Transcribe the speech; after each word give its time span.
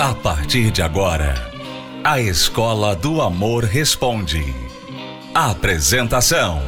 A 0.00 0.14
partir 0.14 0.70
de 0.70 0.80
agora, 0.80 1.34
a 2.02 2.18
Escola 2.18 2.96
do 2.96 3.20
Amor 3.20 3.64
Responde. 3.64 4.42
Apresentação: 5.34 6.62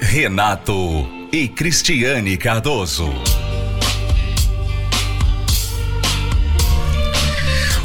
Renato 0.00 1.08
e 1.30 1.46
Cristiane 1.46 2.36
Cardoso. 2.36 3.14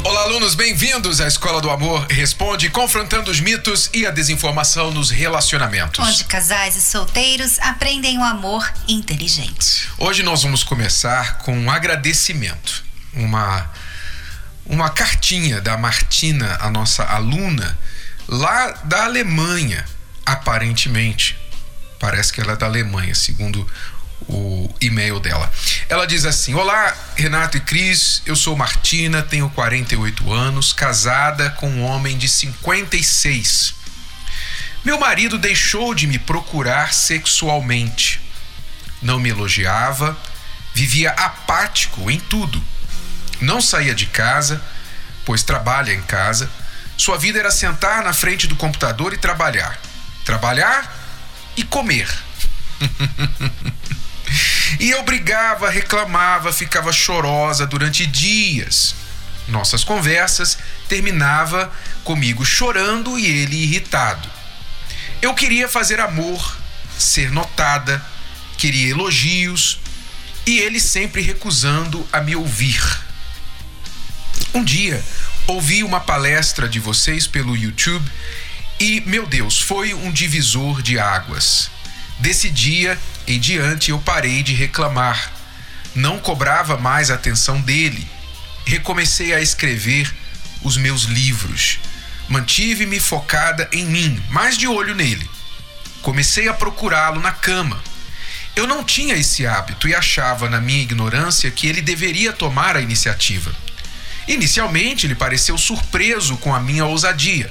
Olá, 0.02 0.22
alunos, 0.22 0.56
bem-vindos 0.56 1.20
à 1.20 1.28
Escola 1.28 1.60
do 1.60 1.70
Amor 1.70 2.04
Responde, 2.10 2.68
confrontando 2.68 3.30
os 3.30 3.38
mitos 3.38 3.88
e 3.94 4.04
a 4.04 4.10
desinformação 4.10 4.90
nos 4.90 5.08
relacionamentos. 5.08 6.04
Onde 6.04 6.24
casais 6.24 6.74
e 6.74 6.80
solteiros 6.80 7.60
aprendem 7.60 8.18
o 8.18 8.24
amor 8.24 8.68
inteligente. 8.88 9.88
Hoje 9.96 10.24
nós 10.24 10.42
vamos 10.42 10.64
começar 10.64 11.38
com 11.44 11.56
um 11.56 11.70
agradecimento, 11.70 12.82
uma 13.14 13.70
uma 14.70 14.88
cartinha 14.88 15.60
da 15.60 15.76
Martina, 15.76 16.56
a 16.60 16.70
nossa 16.70 17.02
aluna, 17.02 17.76
lá 18.28 18.70
da 18.84 19.04
Alemanha, 19.04 19.84
aparentemente. 20.24 21.36
Parece 21.98 22.32
que 22.32 22.40
ela 22.40 22.52
é 22.52 22.56
da 22.56 22.66
Alemanha, 22.66 23.14
segundo 23.14 23.68
o 24.28 24.72
e-mail 24.80 25.18
dela. 25.18 25.52
Ela 25.88 26.06
diz 26.06 26.24
assim: 26.24 26.54
Olá, 26.54 26.96
Renato 27.16 27.56
e 27.56 27.60
Cris, 27.60 28.22
eu 28.24 28.36
sou 28.36 28.56
Martina, 28.56 29.22
tenho 29.22 29.50
48 29.50 30.32
anos, 30.32 30.72
casada 30.72 31.50
com 31.50 31.68
um 31.68 31.82
homem 31.82 32.16
de 32.16 32.28
56. 32.28 33.74
Meu 34.84 35.00
marido 35.00 35.36
deixou 35.36 35.94
de 35.96 36.06
me 36.06 36.18
procurar 36.18 36.94
sexualmente. 36.94 38.20
Não 39.02 39.18
me 39.18 39.30
elogiava, 39.30 40.16
vivia 40.72 41.10
apático 41.10 42.08
em 42.08 42.20
tudo 42.20 42.62
não 43.40 43.60
saía 43.60 43.94
de 43.94 44.06
casa, 44.06 44.60
pois 45.24 45.42
trabalha 45.42 45.92
em 45.92 46.02
casa. 46.02 46.50
Sua 46.96 47.16
vida 47.16 47.38
era 47.38 47.50
sentar 47.50 48.02
na 48.02 48.12
frente 48.12 48.46
do 48.46 48.56
computador 48.56 49.12
e 49.12 49.18
trabalhar. 49.18 49.78
Trabalhar 50.24 50.96
e 51.56 51.64
comer. 51.64 52.08
e 54.78 54.90
eu 54.90 55.02
brigava, 55.02 55.70
reclamava, 55.70 56.52
ficava 56.52 56.92
chorosa 56.92 57.66
durante 57.66 58.06
dias. 58.06 58.94
Nossas 59.48 59.82
conversas 59.82 60.58
terminava 60.88 61.72
comigo 62.04 62.44
chorando 62.44 63.18
e 63.18 63.26
ele 63.26 63.56
irritado. 63.56 64.28
Eu 65.20 65.34
queria 65.34 65.68
fazer 65.68 66.00
amor, 66.00 66.56
ser 66.98 67.30
notada, 67.30 68.02
queria 68.56 68.90
elogios 68.90 69.78
e 70.46 70.58
ele 70.58 70.80
sempre 70.80 71.20
recusando 71.22 72.06
a 72.12 72.20
me 72.20 72.36
ouvir. 72.36 72.82
Um 74.54 74.64
dia 74.64 75.02
ouvi 75.46 75.82
uma 75.82 76.00
palestra 76.00 76.68
de 76.68 76.78
vocês 76.78 77.26
pelo 77.26 77.56
YouTube 77.56 78.10
e, 78.78 79.00
meu 79.02 79.26
Deus, 79.26 79.60
foi 79.60 79.92
um 79.94 80.10
divisor 80.10 80.82
de 80.82 80.98
águas. 80.98 81.70
Desse 82.18 82.50
dia 82.50 82.98
em 83.26 83.38
diante 83.38 83.90
eu 83.90 83.98
parei 83.98 84.42
de 84.42 84.54
reclamar. 84.54 85.32
Não 85.94 86.18
cobrava 86.18 86.76
mais 86.76 87.10
a 87.10 87.14
atenção 87.14 87.60
dele. 87.60 88.06
Recomecei 88.64 89.34
a 89.34 89.40
escrever 89.40 90.12
os 90.62 90.76
meus 90.76 91.02
livros. 91.02 91.78
Mantive-me 92.28 93.00
focada 93.00 93.68
em 93.72 93.84
mim, 93.84 94.22
mais 94.30 94.56
de 94.56 94.66
olho 94.66 94.94
nele. 94.94 95.28
Comecei 96.02 96.48
a 96.48 96.54
procurá-lo 96.54 97.20
na 97.20 97.32
cama. 97.32 97.82
Eu 98.54 98.66
não 98.66 98.84
tinha 98.84 99.14
esse 99.14 99.46
hábito 99.46 99.88
e 99.88 99.94
achava, 99.94 100.48
na 100.48 100.60
minha 100.60 100.82
ignorância, 100.82 101.50
que 101.50 101.66
ele 101.66 101.82
deveria 101.82 102.32
tomar 102.32 102.76
a 102.76 102.80
iniciativa. 102.80 103.54
Inicialmente, 104.28 105.06
ele 105.06 105.14
pareceu 105.14 105.56
surpreso 105.58 106.36
com 106.36 106.54
a 106.54 106.60
minha 106.60 106.84
ousadia, 106.84 107.50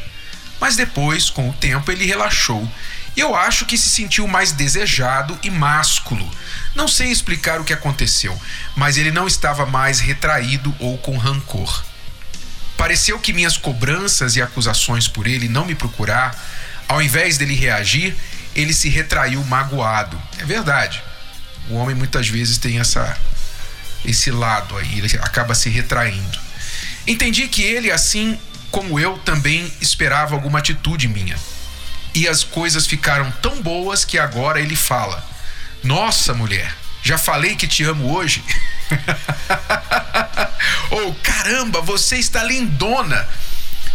mas 0.59 0.75
depois, 0.75 1.29
com 1.29 1.49
o 1.49 1.53
tempo, 1.53 1.91
ele 1.91 2.05
relaxou 2.05 2.69
e 3.19 3.21
eu 3.21 3.35
acho 3.35 3.65
que 3.65 3.77
se 3.77 3.89
sentiu 3.89 4.27
mais 4.27 4.51
desejado 4.51 5.37
e 5.43 5.49
másculo. 5.49 6.29
Não 6.73 6.87
sei 6.87 7.09
explicar 7.09 7.59
o 7.59 7.65
que 7.65 7.73
aconteceu, 7.73 8.39
mas 8.77 8.97
ele 8.97 9.11
não 9.11 9.27
estava 9.27 9.65
mais 9.65 9.99
retraído 9.99 10.73
ou 10.79 10.97
com 10.97 11.17
rancor. 11.17 11.83
Pareceu 12.77 13.19
que 13.19 13.33
minhas 13.33 13.57
cobranças 13.57 14.37
e 14.37 14.41
acusações 14.41 15.07
por 15.07 15.27
ele 15.27 15.49
não 15.49 15.65
me 15.65 15.75
procurar, 15.75 16.33
ao 16.87 17.01
invés 17.01 17.37
dele 17.37 17.55
reagir, 17.55 18.15
ele 18.55 18.71
se 18.71 18.87
retraiu 18.87 19.43
magoado. 19.43 20.17
É 20.37 20.45
verdade. 20.45 21.03
O 21.69 21.75
homem 21.75 21.95
muitas 21.95 22.29
vezes 22.29 22.57
tem 22.57 22.79
essa 22.79 23.17
esse 24.05 24.31
lado 24.31 24.77
aí, 24.77 24.99
ele 24.99 25.19
acaba 25.21 25.53
se 25.53 25.69
retraindo. 25.69 26.39
Entendi 27.07 27.47
que 27.47 27.61
ele, 27.61 27.91
assim 27.91 28.37
como 28.71 28.99
eu, 28.99 29.17
também 29.19 29.71
esperava 29.81 30.35
alguma 30.35 30.59
atitude 30.59 31.07
minha. 31.07 31.37
E 32.13 32.27
as 32.27 32.43
coisas 32.43 32.87
ficaram 32.87 33.31
tão 33.41 33.61
boas 33.61 34.05
que 34.05 34.17
agora 34.17 34.59
ele 34.59 34.75
fala: 34.75 35.25
Nossa, 35.83 36.33
mulher, 36.33 36.73
já 37.03 37.17
falei 37.17 37.55
que 37.55 37.67
te 37.67 37.83
amo 37.83 38.13
hoje? 38.13 38.43
oh, 40.91 41.13
caramba, 41.23 41.81
você 41.81 42.17
está 42.17 42.43
lindona! 42.43 43.27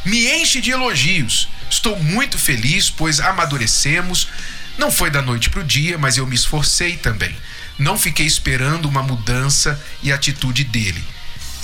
Me 0.04 0.28
enche 0.28 0.60
de 0.60 0.70
elogios. 0.70 1.48
Estou 1.70 2.00
muito 2.02 2.38
feliz, 2.38 2.90
pois 2.90 3.20
amadurecemos. 3.20 4.28
Não 4.76 4.90
foi 4.90 5.10
da 5.10 5.22
noite 5.22 5.48
para 5.48 5.60
o 5.60 5.64
dia, 5.64 5.96
mas 5.96 6.18
eu 6.18 6.26
me 6.26 6.34
esforcei 6.34 6.96
também. 6.96 7.34
Não 7.78 7.98
fiquei 7.98 8.26
esperando 8.26 8.86
uma 8.86 9.02
mudança 9.02 9.80
e 10.02 10.12
atitude 10.12 10.64
dele. 10.64 11.02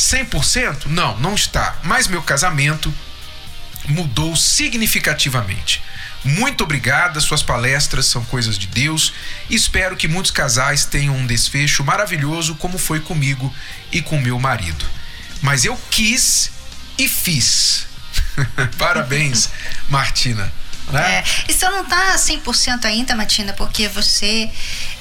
100%? 0.00 0.86
Não, 0.86 1.18
não 1.18 1.34
está. 1.34 1.76
Mas 1.82 2.08
meu 2.08 2.22
casamento 2.22 2.92
mudou 3.86 4.34
significativamente. 4.34 5.82
Muito 6.24 6.64
obrigada, 6.64 7.20
suas 7.20 7.42
palestras 7.42 8.06
são 8.06 8.24
coisas 8.24 8.58
de 8.58 8.66
Deus. 8.66 9.12
Espero 9.48 9.96
que 9.96 10.08
muitos 10.08 10.30
casais 10.30 10.84
tenham 10.84 11.14
um 11.14 11.26
desfecho 11.26 11.84
maravilhoso, 11.84 12.54
como 12.54 12.78
foi 12.78 13.00
comigo 13.00 13.54
e 13.92 14.00
com 14.02 14.18
meu 14.18 14.38
marido. 14.38 14.84
Mas 15.42 15.64
eu 15.64 15.78
quis 15.90 16.50
e 16.98 17.08
fiz. 17.08 17.86
Parabéns, 18.78 19.48
Martina. 19.88 20.52
Né? 20.88 21.18
É, 21.18 21.24
e 21.48 21.54
só 21.54 21.70
não 21.70 21.84
tá 21.84 22.16
100% 22.16 22.84
ainda, 22.84 23.14
Matina, 23.14 23.52
porque 23.52 23.86
você 23.88 24.50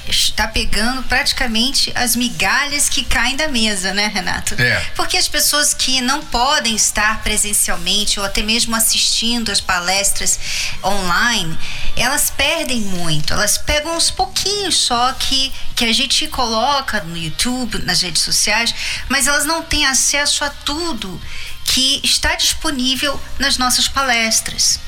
está 0.08 0.48
pegando 0.48 1.02
praticamente 1.04 1.92
as 1.94 2.16
migalhas 2.16 2.88
que 2.88 3.04
caem 3.04 3.36
da 3.36 3.48
mesa, 3.48 3.92
né, 3.92 4.06
Renato? 4.08 4.54
É. 4.60 4.80
Porque 4.96 5.16
as 5.16 5.28
pessoas 5.28 5.72
que 5.74 6.00
não 6.00 6.22
podem 6.24 6.74
estar 6.74 7.22
presencialmente 7.22 8.18
ou 8.18 8.26
até 8.26 8.42
mesmo 8.42 8.74
assistindo 8.74 9.50
as 9.50 9.60
palestras 9.60 10.38
online, 10.82 11.56
elas 11.96 12.30
perdem 12.30 12.80
muito. 12.80 13.32
Elas 13.32 13.58
pegam 13.58 13.96
uns 13.96 14.10
pouquinhos 14.10 14.76
só 14.76 15.12
que, 15.12 15.52
que 15.76 15.84
a 15.84 15.92
gente 15.92 16.26
coloca 16.28 17.00
no 17.02 17.16
YouTube, 17.16 17.78
nas 17.84 18.02
redes 18.02 18.22
sociais, 18.22 18.74
mas 19.08 19.26
elas 19.26 19.44
não 19.44 19.62
têm 19.62 19.86
acesso 19.86 20.44
a 20.44 20.50
tudo 20.50 21.20
que 21.64 22.00
está 22.02 22.34
disponível 22.34 23.20
nas 23.38 23.56
nossas 23.56 23.86
palestras. 23.86 24.80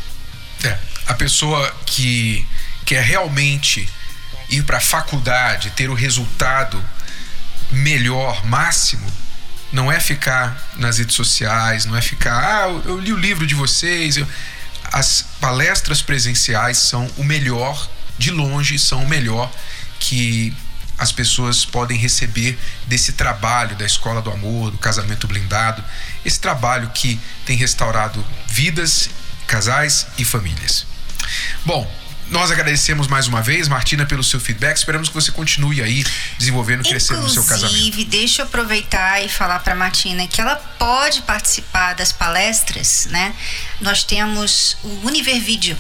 É, 0.65 0.77
a 1.07 1.15
pessoa 1.15 1.75
que 1.87 2.47
quer 2.85 3.03
realmente 3.03 3.89
ir 4.53 4.65
para 4.65 4.77
a 4.77 4.81
faculdade, 4.81 5.71
ter 5.71 5.89
o 5.91 5.95
resultado 5.95 6.83
melhor, 7.71 8.45
máximo, 8.45 9.11
não 9.73 9.91
é 9.91 9.99
ficar 9.99 10.71
nas 10.77 10.99
redes 10.99 11.17
sociais, 11.17 11.87
não 11.87 11.97
é 11.97 12.03
ficar, 12.03 12.39
ah, 12.39 12.69
eu 12.85 12.99
li 12.99 13.13
o 13.13 13.17
livro 13.17 13.47
de 13.47 13.55
vocês. 13.55 14.19
Eu... 14.19 14.29
As 14.93 15.25
palestras 15.41 16.03
presenciais 16.03 16.77
são 16.77 17.11
o 17.17 17.25
melhor, 17.25 17.89
de 18.19 18.31
longe, 18.31 18.79
são 18.79 19.03
o 19.05 19.09
melhor 19.09 19.51
que 19.99 20.55
as 20.99 21.11
pessoas 21.11 21.65
podem 21.65 21.97
receber 21.97 22.59
desse 22.87 23.15
trabalho 23.15 23.75
da 23.77 23.87
Escola 23.87 24.21
do 24.21 24.31
Amor, 24.31 24.71
do 24.71 24.77
Casamento 24.77 25.27
Blindado, 25.27 25.83
esse 26.25 26.39
trabalho 26.39 26.91
que 26.91 27.19
tem 27.47 27.57
restaurado 27.57 28.25
vidas, 28.47 29.09
casais 29.47 30.07
e 30.19 30.25
famílias. 30.25 30.87
Bom, 31.65 31.91
nós 32.33 32.51
agradecemos 32.51 33.07
mais 33.07 33.29
uma 33.29 33.43
vez, 33.43 33.69
Martina, 33.69 34.07
pelo 34.07 34.25
seu 34.25 34.41
feedback. 34.41 34.77
Esperamos 34.79 35.09
que 35.09 35.15
você 35.15 35.31
continue 35.31 35.83
aí 35.83 36.03
desenvolvendo, 36.39 36.83
crescendo 36.83 37.21
Inclusive, 37.21 37.41
no 37.41 37.47
seu 37.47 37.55
casamento. 37.55 37.77
Inclusive, 37.77 38.05
deixa 38.07 38.43
eu 38.43 38.47
aproveitar 38.47 39.23
e 39.23 39.29
falar 39.29 39.59
para 39.61 39.75
Martina 39.75 40.27
que 40.27 40.41
ela 40.41 40.57
pode 40.57 41.23
participar 41.23 41.95
das 41.95 42.11
palestras, 42.11 43.07
né? 43.11 43.35
Nós 43.81 44.03
temos 44.03 44.79
o 44.83 45.07
Univer 45.07 45.41
Video. 45.41 45.77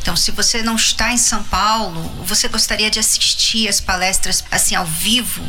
Então, 0.00 0.16
se 0.16 0.30
você 0.30 0.62
não 0.62 0.76
está 0.76 1.12
em 1.12 1.18
São 1.18 1.42
Paulo, 1.44 2.00
você 2.24 2.48
gostaria 2.48 2.90
de 2.90 2.98
assistir 2.98 3.68
as 3.68 3.80
palestras 3.80 4.44
assim 4.50 4.74
ao 4.74 4.86
vivo, 4.86 5.44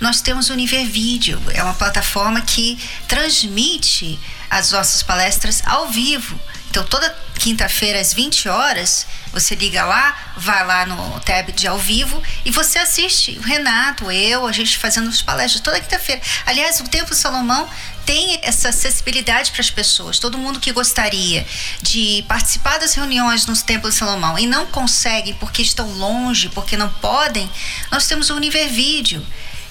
nós 0.00 0.20
temos 0.20 0.50
o 0.50 0.54
Univer 0.54 0.86
Video. 0.86 1.40
É 1.52 1.62
uma 1.62 1.74
plataforma 1.74 2.40
que 2.40 2.78
transmite 3.06 4.18
as 4.50 4.72
nossas 4.72 5.02
palestras 5.02 5.62
ao 5.64 5.88
vivo. 5.88 6.40
Então, 6.70 6.84
toda 6.84 7.08
quinta-feira 7.38 8.00
às 8.00 8.12
20 8.12 8.48
horas, 8.48 9.06
Você 9.32 9.54
liga 9.54 9.84
lá, 9.84 10.32
vai 10.38 10.66
lá 10.66 10.86
no 10.86 11.20
tab 11.20 11.52
de 11.52 11.66
ao 11.66 11.78
vivo 11.78 12.20
e 12.46 12.50
você 12.50 12.78
assiste 12.78 13.38
o 13.38 13.42
Renato, 13.42 14.10
eu, 14.10 14.46
a 14.46 14.52
gente 14.52 14.78
fazendo 14.78 15.06
os 15.06 15.20
palestras 15.20 15.60
toda 15.60 15.78
quinta-feira. 15.78 16.20
Aliás, 16.46 16.80
o 16.80 16.84
Templo 16.84 17.14
Salomão 17.14 17.68
tem 18.06 18.40
essa 18.42 18.70
acessibilidade 18.70 19.50
para 19.52 19.60
as 19.60 19.70
pessoas. 19.70 20.18
Todo 20.18 20.38
mundo 20.38 20.58
que 20.58 20.72
gostaria 20.72 21.46
de 21.82 22.24
participar 22.26 22.78
das 22.78 22.94
reuniões 22.94 23.44
no 23.44 23.54
Templo 23.54 23.92
Salomão 23.92 24.38
e 24.38 24.46
não 24.46 24.64
consegue 24.66 25.34
porque 25.34 25.60
estão 25.60 25.92
longe, 25.92 26.48
porque 26.48 26.74
não 26.74 26.88
podem, 26.88 27.48
nós 27.92 28.06
temos 28.06 28.30
o 28.30 28.34
Univer 28.34 28.68
Vídeo 28.70 29.24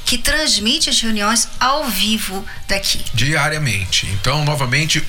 que 0.06 0.18
transmite 0.18 0.90
as 0.90 1.02
reuniões 1.02 1.50
ao 1.60 1.86
vivo 1.86 2.46
daqui. 2.68 3.04
Diariamente. 3.14 4.06
Então, 4.06 4.46
novamente, 4.46 5.04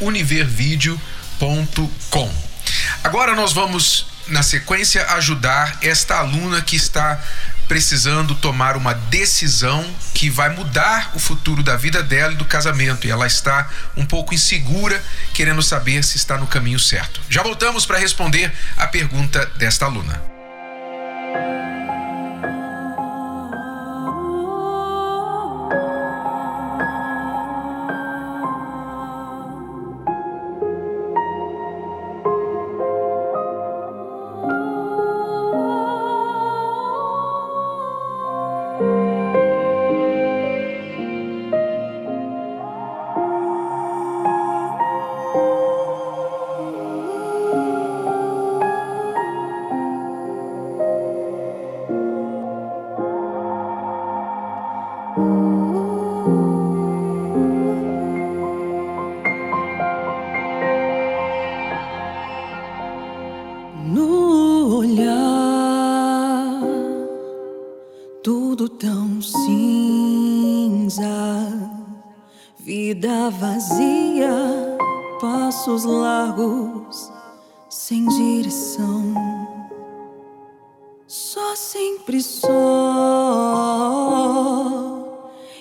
Agora 3.02 3.34
nós 3.34 3.52
vamos, 3.52 4.06
na 4.26 4.42
sequência, 4.42 5.06
ajudar 5.14 5.78
esta 5.80 6.18
aluna 6.18 6.60
que 6.60 6.76
está 6.76 7.20
precisando 7.68 8.34
tomar 8.34 8.76
uma 8.76 8.94
decisão 8.94 9.86
que 10.14 10.30
vai 10.30 10.48
mudar 10.48 11.12
o 11.14 11.18
futuro 11.18 11.62
da 11.62 11.76
vida 11.76 12.02
dela 12.02 12.32
e 12.32 12.36
do 12.36 12.44
casamento. 12.44 13.06
E 13.06 13.10
ela 13.10 13.26
está 13.26 13.68
um 13.96 14.06
pouco 14.06 14.34
insegura, 14.34 15.02
querendo 15.34 15.62
saber 15.62 16.02
se 16.02 16.16
está 16.16 16.38
no 16.38 16.46
caminho 16.46 16.80
certo. 16.80 17.20
Já 17.28 17.42
voltamos 17.42 17.84
para 17.84 17.98
responder 17.98 18.52
a 18.76 18.86
pergunta 18.86 19.44
desta 19.56 19.84
aluna. 19.84 20.20
sempre 81.58 82.22
só. 82.22 82.48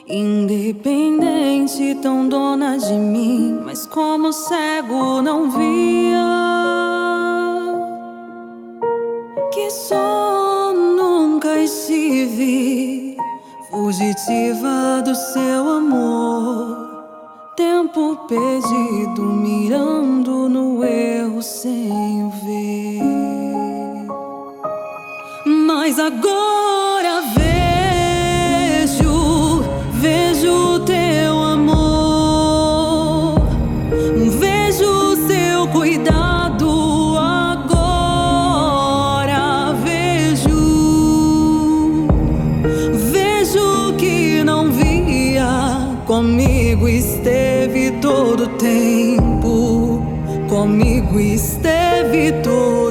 Independente, 0.07 1.95
tão 1.95 2.29
dona 2.29 2.77
de 2.77 2.94
mim, 2.94 3.59
mas 3.65 3.85
como 3.88 4.31
cego 4.31 5.21
não 5.21 5.49
via. 5.51 6.23
Que 9.51 9.69
só 9.71 10.71
nunca 10.73 11.59
estive 11.59 13.17
fugitiva 13.69 15.01
do 15.03 15.13
seu 15.15 15.69
amor. 15.69 16.88
Tempo 17.55 18.15
perdido, 18.27 19.23
mirando 19.23 20.47
no 20.47 20.83
erro, 20.83 21.41
Senhor. 21.41 22.26
Agora 26.07 27.21
vejo, 28.80 29.12
vejo 29.92 30.75
o 30.75 30.80
teu 30.80 31.38
amor, 31.44 33.42
vejo 34.39 34.86
o 34.86 35.18
seu 35.27 35.68
cuidado. 35.68 37.18
Agora 37.18 38.63
vejo, 39.83 40.48
vejo 43.12 43.94
que 43.98 44.45
não 44.45 44.71
via. 44.71 45.89
Comigo 46.06 46.88
esteve 46.88 47.92
todo 48.00 48.48
tempo, 48.56 50.01
comigo 50.48 51.19
esteve 51.19 52.31
todo 52.42 52.87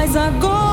mas 0.00 0.16
agora. 0.16 0.69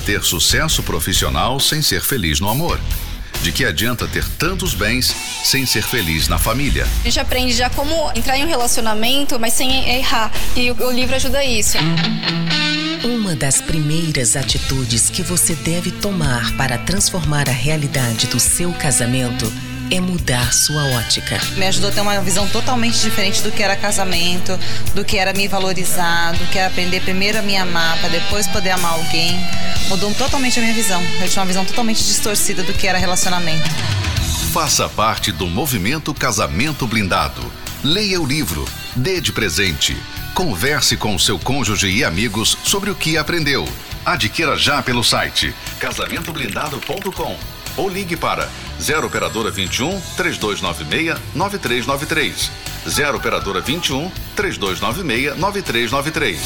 Adianta 0.00 0.04
ter 0.04 0.22
sucesso 0.22 0.82
profissional 0.82 1.60
sem 1.60 1.82
ser 1.82 2.00
feliz 2.00 2.40
no 2.40 2.48
amor? 2.48 2.80
De 3.42 3.52
que 3.52 3.64
adianta 3.64 4.06
ter 4.06 4.24
tantos 4.38 4.74
bens 4.74 5.14
sem 5.44 5.64
ser 5.64 5.82
feliz 5.82 6.28
na 6.28 6.38
família. 6.38 6.86
A 7.00 7.04
gente 7.04 7.20
aprende 7.20 7.52
já 7.52 7.70
como 7.70 8.10
entrar 8.14 8.36
em 8.36 8.44
um 8.44 8.48
relacionamento, 8.48 9.38
mas 9.38 9.54
sem 9.54 9.88
errar. 9.88 10.30
E 10.56 10.70
o, 10.70 10.74
o 10.86 10.90
livro 10.90 11.14
ajuda 11.16 11.42
isso. 11.44 11.78
Uma 13.02 13.34
das 13.34 13.60
primeiras 13.62 14.36
atitudes 14.36 15.08
que 15.08 15.22
você 15.22 15.54
deve 15.54 15.90
tomar 15.90 16.54
para 16.56 16.76
transformar 16.76 17.48
a 17.48 17.52
realidade 17.52 18.26
do 18.26 18.38
seu 18.38 18.72
casamento 18.72 19.50
é 19.90 20.00
mudar 20.00 20.52
sua 20.52 20.84
ótica. 20.84 21.40
Me 21.56 21.66
ajudou 21.66 21.90
a 21.90 21.92
ter 21.92 22.00
uma 22.00 22.20
visão 22.20 22.48
totalmente 22.48 23.00
diferente 23.00 23.42
do 23.42 23.50
que 23.50 23.62
era 23.62 23.74
casamento, 23.76 24.58
do 24.94 25.04
que 25.04 25.18
era 25.18 25.32
me 25.32 25.48
valorizar, 25.48 26.32
do 26.32 26.46
que 26.46 26.58
era 26.58 26.68
aprender 26.68 27.00
primeiro 27.00 27.38
a 27.38 27.42
me 27.42 27.56
amar, 27.56 27.98
para 27.98 28.08
depois 28.08 28.46
poder 28.46 28.70
amar 28.70 28.92
alguém. 28.92 29.38
Mudou 29.88 30.14
totalmente 30.14 30.58
a 30.58 30.62
minha 30.62 30.74
visão. 30.74 31.02
Eu 31.20 31.28
tinha 31.28 31.42
uma 31.42 31.46
visão 31.46 31.64
totalmente 31.64 32.04
distorcida 32.04 32.62
do 32.62 32.72
que 32.72 32.86
era 32.86 32.98
relacionamento. 32.98 33.68
Faça 34.52 34.88
parte 34.88 35.32
do 35.32 35.46
movimento 35.46 36.14
Casamento 36.14 36.86
Blindado. 36.86 37.40
Leia 37.82 38.20
o 38.20 38.26
livro, 38.26 38.68
dê 38.94 39.20
de 39.20 39.32
presente. 39.32 39.96
Converse 40.34 40.96
com 40.96 41.18
seu 41.18 41.38
cônjuge 41.38 41.88
e 41.88 42.04
amigos 42.04 42.56
sobre 42.64 42.90
o 42.90 42.94
que 42.94 43.16
aprendeu. 43.16 43.68
Adquira 44.04 44.56
já 44.56 44.82
pelo 44.82 45.02
site 45.02 45.54
casamentoblindado.com 45.78 47.36
ou 47.76 47.88
ligue 47.88 48.16
para 48.16 48.48
0 48.80 49.06
operadora 49.06 49.50
21 49.50 50.00
3296 50.16 51.18
9393. 51.34 52.50
0 52.88 53.16
operadora 53.18 53.60
21 53.60 54.10
3296 54.34 55.36
9393. 55.36 56.40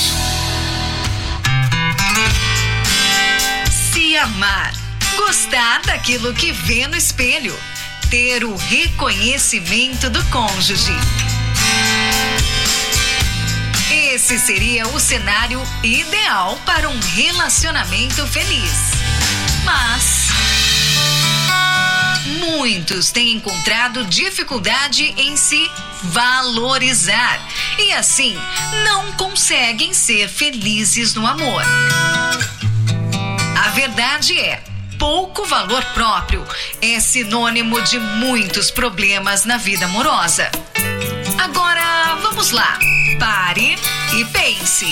Se 3.71 4.17
amar, 4.17 4.73
gostar 5.17 5.83
daquilo 5.83 6.35
que 6.35 6.53
vê 6.53 6.87
no 6.89 6.97
espelho, 6.97 7.57
ter 8.11 8.45
o 8.45 8.57
reconhecimento 8.57 10.11
do 10.11 10.23
cônjuge. 10.27 10.93
Esse 13.91 14.39
seria 14.39 14.87
o 14.89 15.01
cenário 15.01 15.63
ideal 15.83 16.59
para 16.65 16.89
um 16.89 17.01
relacionamento 17.01 18.27
feliz. 18.27 18.93
Mas 19.65 20.24
muitos 22.35 23.11
têm 23.11 23.33
encontrado 23.33 24.05
dificuldade 24.05 25.15
em 25.17 25.37
se 25.37 25.71
valorizar 26.03 27.41
e 27.79 27.93
assim 27.93 28.37
não 28.85 29.13
conseguem 29.13 29.95
ser 29.95 30.29
felizes 30.29 31.15
no 31.15 31.27
amor. 31.27 31.63
A 33.57 33.69
verdade 33.71 34.39
é, 34.39 34.63
pouco 34.99 35.45
valor 35.47 35.85
próprio 35.95 36.47
é 36.81 37.01
sinônimo 37.01 37.81
de 37.83 37.99
muitos 37.99 38.71
problemas 38.71 39.45
na 39.45 39.57
vida 39.57 39.87
amorosa. 39.87 40.51
Agora, 41.39 42.17
vamos 42.23 42.51
lá. 42.51 42.79
Pare 43.19 43.77
e 44.17 44.25
pense. 44.27 44.87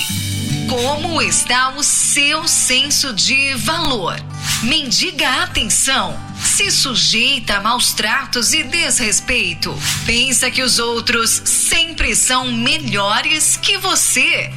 Como 0.69 1.21
está 1.21 1.71
o 1.71 1.83
seu 1.83 2.47
senso 2.49 3.13
de 3.13 3.55
valor? 3.55 4.17
Mendiga 4.63 5.43
atenção? 5.43 6.17
Se 6.41 6.71
sujeita 6.71 7.57
a 7.57 7.61
maus 7.61 7.93
tratos 7.95 8.53
e 8.53 8.63
desrespeito? 8.63 9.77
Pensa 10.07 10.53
que 10.53 10.63
os 10.63 10.79
outros 10.79 11.43
sempre 11.45 12.15
são 12.15 12.53
melhores 12.53 13.57
que 13.57 13.77
você? 13.79 14.53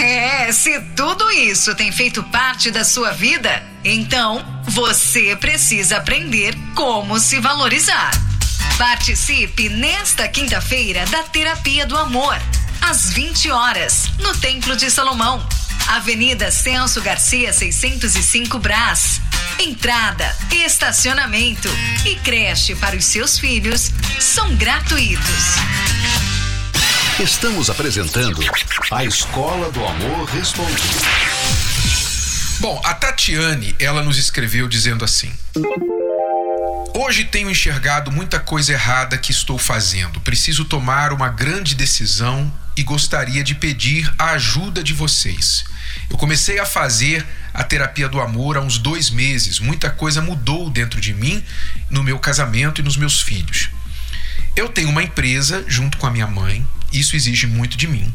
É, 0.00 0.50
se 0.50 0.80
tudo 0.96 1.30
isso 1.30 1.72
tem 1.76 1.92
feito 1.92 2.20
parte 2.24 2.72
da 2.72 2.82
sua 2.82 3.12
vida, 3.12 3.62
então 3.84 4.44
você 4.64 5.36
precisa 5.36 5.98
aprender 5.98 6.56
como 6.74 7.20
se 7.20 7.38
valorizar. 7.38 8.10
Participe 8.76 9.68
nesta 9.68 10.26
quinta-feira 10.26 11.06
da 11.06 11.22
Terapia 11.22 11.86
do 11.86 11.96
Amor, 11.96 12.36
às 12.80 13.12
20 13.12 13.52
horas, 13.52 14.06
no 14.18 14.36
Templo 14.38 14.74
de 14.74 14.90
Salomão, 14.90 15.46
Avenida 15.86 16.50
Celso 16.50 17.00
Garcia 17.00 17.52
605 17.52 18.58
Brás. 18.58 19.20
Entrada, 19.58 20.36
estacionamento 20.50 21.68
e 22.04 22.16
creche 22.16 22.74
para 22.74 22.96
os 22.96 23.04
seus 23.04 23.38
filhos 23.38 23.90
são 24.20 24.54
gratuitos. 24.56 25.54
Estamos 27.20 27.70
apresentando 27.70 28.40
a 28.90 29.04
Escola 29.04 29.70
do 29.70 29.84
Amor 29.86 30.24
Responde. 30.30 30.82
Bom, 32.58 32.80
a 32.84 32.94
Tatiane, 32.94 33.76
ela 33.78 34.02
nos 34.02 34.18
escreveu 34.18 34.66
dizendo 34.66 35.04
assim: 35.04 35.32
Hoje 36.92 37.24
tenho 37.24 37.48
enxergado 37.48 38.10
muita 38.10 38.40
coisa 38.40 38.72
errada 38.72 39.16
que 39.16 39.30
estou 39.30 39.56
fazendo. 39.56 40.20
Preciso 40.20 40.64
tomar 40.64 41.12
uma 41.12 41.28
grande 41.28 41.76
decisão 41.76 42.52
e 42.76 42.82
gostaria 42.82 43.44
de 43.44 43.54
pedir 43.54 44.12
a 44.18 44.30
ajuda 44.30 44.82
de 44.82 44.92
vocês. 44.92 45.64
Eu 46.10 46.16
comecei 46.16 46.58
a 46.58 46.66
fazer 46.66 47.26
a 47.52 47.62
terapia 47.62 48.08
do 48.08 48.20
amor 48.20 48.56
há 48.56 48.60
uns 48.60 48.78
dois 48.78 49.10
meses. 49.10 49.60
Muita 49.60 49.90
coisa 49.90 50.20
mudou 50.20 50.70
dentro 50.70 51.00
de 51.00 51.14
mim, 51.14 51.42
no 51.88 52.02
meu 52.02 52.18
casamento 52.18 52.80
e 52.80 52.84
nos 52.84 52.96
meus 52.96 53.20
filhos. 53.20 53.70
Eu 54.56 54.68
tenho 54.68 54.88
uma 54.88 55.02
empresa 55.02 55.64
junto 55.66 55.98
com 55.98 56.06
a 56.06 56.10
minha 56.10 56.26
mãe, 56.26 56.66
isso 56.92 57.16
exige 57.16 57.46
muito 57.46 57.76
de 57.76 57.86
mim. 57.86 58.12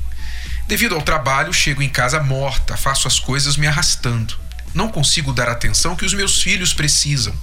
Devido 0.68 0.96
ao 0.96 1.02
trabalho, 1.02 1.52
chego 1.52 1.82
em 1.82 1.90
casa 1.90 2.22
morta, 2.22 2.78
faço 2.78 3.08
as 3.08 3.20
coisas 3.20 3.58
me 3.58 3.68
arrastando. 3.68 4.38
Não 4.74 4.90
consigo 4.90 5.34
dar 5.34 5.50
atenção 5.50 5.96
que 5.96 6.06
os 6.06 6.14
meus 6.14 6.42
filhos 6.42 6.74
precisam. 6.74 7.34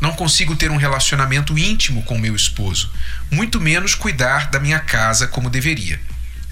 Não 0.00 0.12
consigo 0.12 0.56
ter 0.56 0.70
um 0.70 0.76
relacionamento 0.76 1.56
íntimo 1.56 2.02
com 2.02 2.18
meu 2.18 2.34
esposo, 2.34 2.90
muito 3.30 3.60
menos 3.60 3.94
cuidar 3.94 4.50
da 4.50 4.60
minha 4.60 4.80
casa 4.80 5.26
como 5.26 5.48
deveria. 5.48 5.98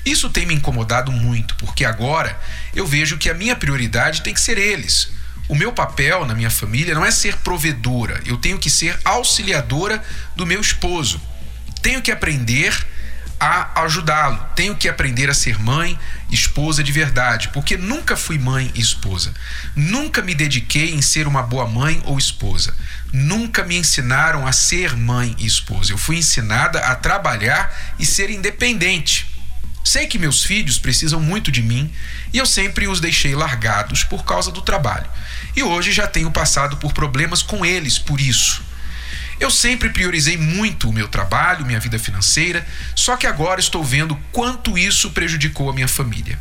Isso 0.04 0.28
tem 0.30 0.46
me 0.46 0.54
incomodado 0.54 1.10
muito, 1.10 1.54
porque 1.56 1.84
agora 1.84 2.38
eu 2.74 2.86
vejo 2.86 3.18
que 3.18 3.30
a 3.30 3.34
minha 3.34 3.56
prioridade 3.56 4.22
tem 4.22 4.34
que 4.34 4.40
ser 4.40 4.58
eles. 4.58 5.10
O 5.48 5.54
meu 5.54 5.72
papel 5.72 6.26
na 6.26 6.34
minha 6.34 6.50
família 6.50 6.94
não 6.94 7.04
é 7.04 7.10
ser 7.10 7.36
provedora, 7.38 8.20
eu 8.24 8.36
tenho 8.36 8.58
que 8.58 8.70
ser 8.70 8.98
auxiliadora 9.04 10.02
do 10.34 10.46
meu 10.46 10.60
esposo. 10.60 11.20
Tenho 11.82 12.00
que 12.00 12.10
aprender 12.10 12.74
a 13.38 13.82
ajudá-lo. 13.82 14.40
Tenho 14.54 14.74
que 14.74 14.88
aprender 14.88 15.28
a 15.28 15.34
ser 15.34 15.58
mãe, 15.58 15.98
esposa 16.30 16.82
de 16.82 16.90
verdade, 16.90 17.48
porque 17.48 17.76
nunca 17.76 18.16
fui 18.16 18.38
mãe 18.38 18.70
e 18.74 18.80
esposa. 18.80 19.34
Nunca 19.76 20.22
me 20.22 20.34
dediquei 20.34 20.94
em 20.94 21.02
ser 21.02 21.26
uma 21.26 21.42
boa 21.42 21.66
mãe 21.66 22.02
ou 22.06 22.18
esposa. 22.18 22.74
Nunca 23.12 23.62
me 23.62 23.76
ensinaram 23.76 24.46
a 24.46 24.52
ser 24.52 24.96
mãe 24.96 25.34
e 25.38 25.46
esposa. 25.46 25.92
Eu 25.92 25.98
fui 25.98 26.16
ensinada 26.16 26.78
a 26.80 26.94
trabalhar 26.94 27.94
e 27.98 28.06
ser 28.06 28.30
independente. 28.30 29.33
Sei 29.84 30.06
que 30.06 30.18
meus 30.18 30.42
filhos 30.42 30.78
precisam 30.78 31.20
muito 31.20 31.52
de 31.52 31.62
mim 31.62 31.92
e 32.32 32.38
eu 32.38 32.46
sempre 32.46 32.88
os 32.88 33.00
deixei 33.00 33.34
largados 33.34 34.02
por 34.02 34.24
causa 34.24 34.50
do 34.50 34.62
trabalho. 34.62 35.06
E 35.54 35.62
hoje 35.62 35.92
já 35.92 36.06
tenho 36.06 36.30
passado 36.30 36.78
por 36.78 36.94
problemas 36.94 37.42
com 37.42 37.66
eles 37.66 37.98
por 37.98 38.18
isso. 38.18 38.64
Eu 39.38 39.50
sempre 39.50 39.90
priorizei 39.90 40.38
muito 40.38 40.88
o 40.88 40.92
meu 40.92 41.06
trabalho, 41.06 41.66
minha 41.66 41.80
vida 41.80 41.98
financeira, 41.98 42.66
só 42.96 43.14
que 43.16 43.26
agora 43.26 43.60
estou 43.60 43.84
vendo 43.84 44.16
quanto 44.32 44.78
isso 44.78 45.10
prejudicou 45.10 45.68
a 45.68 45.74
minha 45.74 45.88
família. 45.88 46.38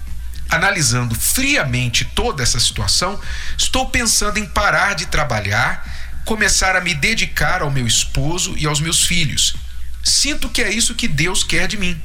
Analisando 0.50 1.14
friamente 1.14 2.06
toda 2.06 2.44
essa 2.44 2.60
situação, 2.60 3.20
estou 3.58 3.90
pensando 3.90 4.38
em 4.38 4.46
parar 4.46 4.94
de 4.94 5.08
trabalhar, 5.08 5.86
começar 6.24 6.76
a 6.76 6.82
me 6.82 6.94
dedicar 6.94 7.62
ao 7.62 7.72
meu 7.72 7.86
esposo 7.86 8.56
e 8.58 8.66
aos 8.66 8.80
meus 8.80 9.04
filhos. 9.04 9.56
Sinto 10.04 10.50
que 10.50 10.62
é 10.62 10.72
isso 10.72 10.96
que 10.96 11.08
Deus 11.08 11.44
quer 11.44 11.68
de 11.68 11.78
mim. 11.78 12.00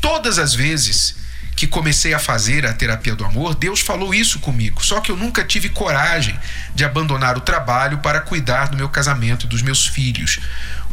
Todas 0.00 0.38
as 0.38 0.54
vezes 0.54 1.16
que 1.58 1.66
comecei 1.66 2.14
a 2.14 2.20
fazer 2.20 2.64
a 2.64 2.72
terapia 2.72 3.16
do 3.16 3.24
amor, 3.24 3.54
Deus 3.54 3.80
falou 3.80 4.14
isso 4.14 4.38
comigo. 4.38 4.84
Só 4.84 5.00
que 5.00 5.10
eu 5.10 5.16
nunca 5.16 5.44
tive 5.44 5.68
coragem 5.68 6.38
de 6.72 6.84
abandonar 6.84 7.36
o 7.36 7.40
trabalho 7.40 7.98
para 7.98 8.20
cuidar 8.20 8.68
do 8.68 8.76
meu 8.76 8.88
casamento 8.88 9.46
e 9.46 9.48
dos 9.48 9.60
meus 9.60 9.84
filhos. 9.84 10.38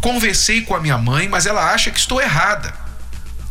Conversei 0.01 0.61
com 0.61 0.75
a 0.75 0.79
minha 0.79 0.97
mãe, 0.97 1.29
mas 1.29 1.45
ela 1.45 1.71
acha 1.71 1.91
que 1.91 1.99
estou 1.99 2.19
errada 2.19 2.73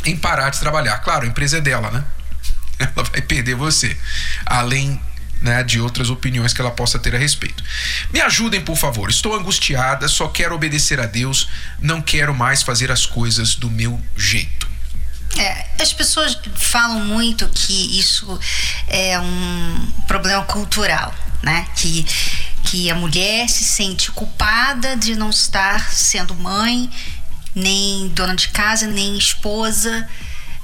em 0.04 0.16
parar 0.16 0.50
de 0.50 0.58
trabalhar. 0.58 0.98
Claro, 0.98 1.24
a 1.24 1.28
empresa 1.28 1.58
é 1.58 1.60
dela, 1.60 1.90
né? 1.90 2.04
Ela 2.80 3.04
vai 3.04 3.22
perder 3.22 3.54
você. 3.54 3.96
Além 4.44 5.00
né, 5.40 5.62
de 5.62 5.78
outras 5.78 6.10
opiniões 6.10 6.52
que 6.52 6.60
ela 6.60 6.70
possa 6.70 6.98
ter 6.98 7.14
a 7.14 7.18
respeito. 7.18 7.62
Me 8.12 8.20
ajudem, 8.20 8.62
por 8.62 8.76
favor. 8.76 9.10
Estou 9.10 9.36
angustiada, 9.36 10.08
só 10.08 10.26
quero 10.28 10.54
obedecer 10.54 10.98
a 10.98 11.06
Deus, 11.06 11.48
não 11.80 12.00
quero 12.00 12.34
mais 12.34 12.62
fazer 12.62 12.90
as 12.90 13.04
coisas 13.04 13.54
do 13.54 13.70
meu 13.70 14.00
jeito. 14.16 14.73
É, 15.36 15.82
as 15.82 15.92
pessoas 15.92 16.38
falam 16.54 17.00
muito 17.00 17.48
que 17.48 17.98
isso 17.98 18.38
é 18.86 19.18
um 19.18 19.86
problema 20.06 20.44
cultural, 20.44 21.12
né? 21.42 21.66
Que, 21.74 22.06
que 22.64 22.90
a 22.90 22.94
mulher 22.94 23.48
se 23.48 23.64
sente 23.64 24.12
culpada 24.12 24.96
de 24.96 25.16
não 25.16 25.30
estar 25.30 25.92
sendo 25.92 26.34
mãe, 26.34 26.88
nem 27.54 28.08
dona 28.08 28.36
de 28.36 28.48
casa, 28.48 28.86
nem 28.86 29.18
esposa. 29.18 30.08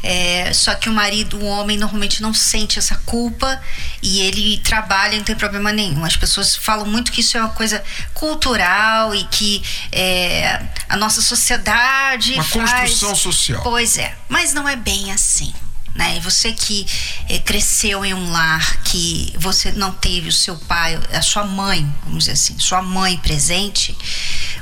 É, 0.03 0.53
só 0.53 0.75
que 0.75 0.89
o 0.89 0.93
marido, 0.93 1.39
o 1.39 1.45
homem, 1.45 1.77
normalmente 1.77 2.23
não 2.23 2.33
sente 2.33 2.79
essa 2.79 2.97
culpa 3.05 3.61
e 4.03 4.21
ele 4.21 4.59
trabalha, 4.59 5.17
não 5.17 5.25
tem 5.25 5.37
problema 5.37 5.73
nenhum. 5.73 6.05
As 6.05 6.17
pessoas 6.17 6.57
falam 6.57 6.87
muito 6.87 7.13
que 7.13 7.21
isso 7.21 7.37
é 7.37 7.41
uma 7.41 7.51
coisa 7.51 7.83
cultural 8.15 9.15
e 9.15 9.25
que 9.25 9.63
é, 9.93 10.63
a 10.89 10.97
nossa 10.97 11.21
sociedade. 11.21 12.35
Uma 12.35 12.45
faz... 12.45 12.71
construção 12.71 13.15
social. 13.15 13.63
Pois 13.63 13.99
é, 13.99 14.17
mas 14.29 14.55
não 14.55 14.69
é 14.69 14.77
bem 14.77 15.13
assim. 15.13 15.53
Né? 15.95 16.17
E 16.17 16.21
você 16.21 16.53
que 16.53 16.87
é, 17.29 17.39
cresceu 17.41 18.05
em 18.05 18.15
um 18.15 18.31
lar 18.31 18.83
que 18.85 19.35
você 19.37 19.73
não 19.73 19.93
teve 19.93 20.29
o 20.29 20.33
seu 20.33 20.57
pai, 20.57 20.99
a 21.13 21.21
sua 21.21 21.45
mãe, 21.45 21.85
vamos 22.05 22.21
dizer 22.21 22.33
assim, 22.33 22.59
sua 22.61 22.81
mãe 22.81 23.19
presente, 23.19 23.97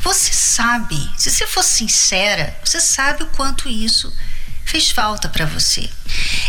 você 0.00 0.33
sabe, 0.33 0.97
se 1.18 1.30
você 1.30 1.47
for 1.47 1.62
sincera, 1.62 2.59
você 2.64 2.80
sabe 2.80 3.25
o 3.25 3.26
quanto 3.26 3.68
isso 3.68 4.11
fez 4.69 4.91
falta 4.91 5.29
para 5.31 5.47
você. 5.47 5.89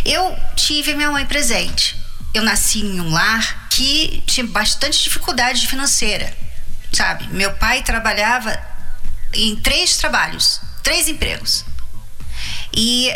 Eu 0.03 0.37
tive 0.55 0.93
minha 0.93 1.09
mãe 1.09 1.25
presente. 1.25 1.95
Eu 2.33 2.43
nasci 2.43 2.79
em 2.79 2.99
um 2.99 3.09
lar 3.09 3.69
que 3.69 4.21
tinha 4.27 4.45
bastante 4.45 5.01
dificuldade 5.01 5.65
financeira, 5.65 6.35
sabe? 6.91 7.27
Meu 7.29 7.53
pai 7.53 7.81
trabalhava 7.81 8.59
em 9.33 9.55
três 9.55 9.97
trabalhos, 9.97 10.59
três 10.83 11.07
empregos. 11.07 11.65
E 12.75 13.11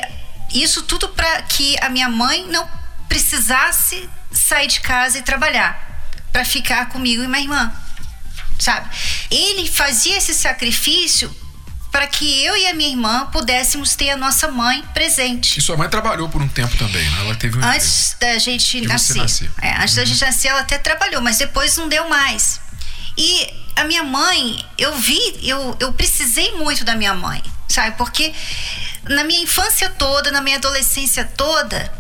isso 0.53 0.83
tudo 0.83 1.09
para 1.09 1.41
que 1.43 1.77
a 1.81 1.89
minha 1.89 2.09
mãe 2.09 2.47
não 2.47 2.67
precisasse 3.09 4.09
sair 4.31 4.67
de 4.67 4.79
casa 4.79 5.19
e 5.19 5.21
trabalhar, 5.21 6.01
para 6.31 6.45
ficar 6.45 6.87
comigo 6.87 7.21
e 7.21 7.27
minha 7.27 7.41
irmã. 7.41 7.73
Sabe? 8.57 8.89
Ele 9.29 9.67
fazia 9.69 10.17
esse 10.17 10.33
sacrifício 10.33 11.42
para 11.93 12.07
que 12.07 12.43
eu 12.43 12.57
e 12.57 12.67
a 12.67 12.73
minha 12.73 12.89
irmã 12.89 13.27
pudéssemos 13.27 13.95
ter 13.95 14.09
a 14.09 14.17
nossa 14.17 14.47
mãe 14.47 14.83
presente. 14.95 15.59
E 15.59 15.61
sua 15.61 15.77
mãe 15.77 15.87
trabalhou 15.87 16.27
por 16.27 16.41
um 16.41 16.47
tempo 16.47 16.75
também, 16.75 17.07
né? 17.07 17.19
Ela 17.19 17.35
teve 17.35 17.59
um 17.59 17.63
Antes 17.63 18.17
da 18.19 18.35
gente 18.39 18.81
nascer. 18.81 19.51
É, 19.61 19.73
antes 19.77 19.91
uhum. 19.91 20.01
da 20.01 20.05
gente 20.05 20.25
nascer, 20.25 20.47
ela 20.47 20.61
até 20.61 20.79
trabalhou, 20.79 21.21
mas 21.21 21.37
depois 21.37 21.77
não 21.77 21.87
deu 21.87 22.09
mais. 22.09 22.59
E 23.15 23.47
a 23.75 23.83
minha 23.83 24.03
mãe, 24.03 24.65
eu 24.75 24.95
vi, 24.95 25.19
eu, 25.43 25.77
eu 25.79 25.93
precisei 25.93 26.55
muito 26.55 26.83
da 26.83 26.95
minha 26.95 27.13
mãe, 27.13 27.43
sabe? 27.67 27.95
Porque 27.95 28.33
na 29.07 29.23
minha 29.23 29.43
infância 29.43 29.87
toda, 29.91 30.31
na 30.31 30.41
minha 30.41 30.57
adolescência 30.57 31.23
toda, 31.23 31.93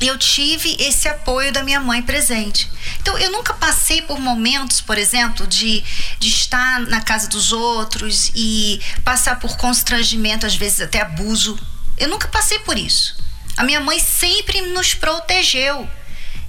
eu 0.00 0.16
tive 0.18 0.76
esse 0.78 1.08
apoio 1.08 1.52
da 1.52 1.62
minha 1.62 1.80
mãe 1.80 2.02
presente. 2.02 2.70
Então, 3.00 3.18
eu 3.18 3.30
nunca 3.32 3.54
passei 3.54 4.02
por 4.02 4.18
momentos, 4.20 4.80
por 4.80 4.98
exemplo, 4.98 5.46
de, 5.46 5.82
de 6.18 6.28
estar 6.28 6.80
na 6.80 7.00
casa 7.00 7.28
dos 7.28 7.52
outros 7.52 8.30
e 8.34 8.80
passar 9.04 9.38
por 9.38 9.56
constrangimento, 9.56 10.46
às 10.46 10.54
vezes 10.54 10.80
até 10.80 11.00
abuso. 11.00 11.58
Eu 11.96 12.08
nunca 12.08 12.28
passei 12.28 12.58
por 12.60 12.78
isso. 12.78 13.16
A 13.56 13.64
minha 13.64 13.80
mãe 13.80 13.98
sempre 13.98 14.60
nos 14.62 14.94
protegeu. 14.94 15.88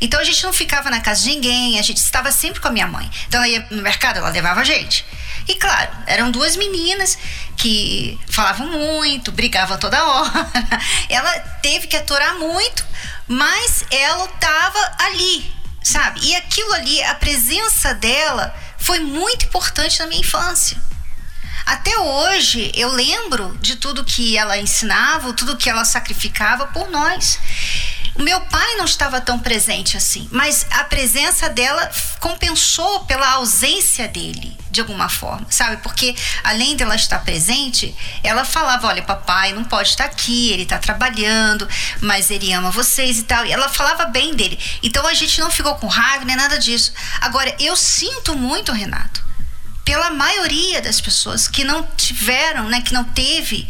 Então 0.02 0.20
a 0.20 0.24
gente 0.24 0.44
não 0.44 0.54
ficava 0.54 0.90
na 0.90 1.02
casa 1.02 1.24
de 1.24 1.30
ninguém, 1.30 1.78
a 1.78 1.82
gente 1.82 1.98
estava 1.98 2.32
sempre 2.32 2.62
com 2.62 2.68
a 2.68 2.72
minha 2.72 2.88
mãe. 2.88 3.10
Então 3.28 3.40
ela 3.40 3.48
ia 3.48 3.68
no 3.72 3.82
mercado, 3.82 4.18
ela 4.18 4.30
levava 4.30 4.62
a 4.62 4.64
gente. 4.64 5.06
E 5.50 5.56
claro, 5.56 5.92
eram 6.06 6.30
duas 6.30 6.56
meninas 6.56 7.18
que 7.58 8.20
falavam 8.30 8.68
muito, 8.68 9.32
brigavam 9.32 9.80
toda 9.80 10.06
hora. 10.06 10.32
Ela 11.10 11.40
teve 11.62 11.88
que 11.88 11.98
aturar 11.98 12.36
muito, 12.36 12.86
mas 13.28 13.84
ela 13.90 14.26
estava 14.26 14.92
ali, 15.00 15.52
sabe? 15.84 16.20
E 16.24 16.36
aquilo 16.36 16.72
ali, 16.74 17.04
a 17.04 17.16
presença 17.16 17.96
dela 17.96 18.56
foi 18.78 19.00
muito 19.00 19.46
importante 19.46 20.00
na 20.00 20.06
minha 20.06 20.22
infância. 20.22 20.78
Até 21.66 21.98
hoje 21.98 22.72
eu 22.76 22.90
lembro 22.92 23.58
de 23.60 23.76
tudo 23.76 24.06
que 24.06 24.38
ela 24.38 24.58
ensinava, 24.58 25.34
tudo 25.34 25.58
que 25.58 25.70
ela 25.70 25.84
sacrificava 25.84 26.68
por 26.68 26.90
nós. 26.92 27.40
O 28.16 28.22
meu 28.22 28.42
pai 28.42 28.76
não 28.76 28.86
estava 28.86 29.22
tão 29.22 29.40
presente 29.40 29.96
assim, 29.96 30.28
mas 30.32 30.66
a 30.72 30.84
presença 30.84 31.50
dela 31.50 31.90
compensou 32.20 33.06
pela 33.06 33.30
ausência 33.34 34.08
dele, 34.08 34.59
de 34.72 34.82
alguma 34.82 35.10
forma, 35.10 35.48
sabe? 35.50 35.78
Porque 35.78 36.16
além 36.44 36.76
dela 36.76 36.96
estar 36.96 37.20
presente, 37.20 37.96
ela 38.24 38.46
falava: 38.46 38.88
olha, 38.88 39.02
papai 39.02 39.54
não 39.54 39.64
pode 39.64 39.90
estar 39.90 40.06
aqui, 40.06 40.52
ele 40.52 40.64
está 40.64 40.78
trabalhando, 40.78 41.68
mas 42.02 42.30
ele 42.30 42.52
ama 42.54 42.72
vocês 42.72 43.20
e 43.20 43.24
tal. 43.24 43.46
E 43.46 43.52
ela 43.52 43.70
falava 43.70 44.06
bem 44.06 44.36
dele. 44.36 44.60
Então 44.84 45.06
a 45.08 45.14
gente 45.14 45.40
não 45.40 45.50
ficou 45.50 45.76
com 45.76 45.88
raiva 45.88 46.26
nem 46.26 46.36
nada 46.36 46.60
disso. 46.60 46.94
Agora, 47.22 47.54
eu 47.60 47.76
sinto 47.76 48.36
muito, 48.36 48.72
Renato, 48.72 49.24
pela 49.84 50.12
maioria 50.12 50.82
das 50.82 51.02
pessoas 51.02 51.48
que 51.48 51.64
não 51.64 51.84
tiveram, 51.98 52.70
né, 52.70 52.82
que 52.82 52.94
não 52.94 53.04
teve 53.04 53.68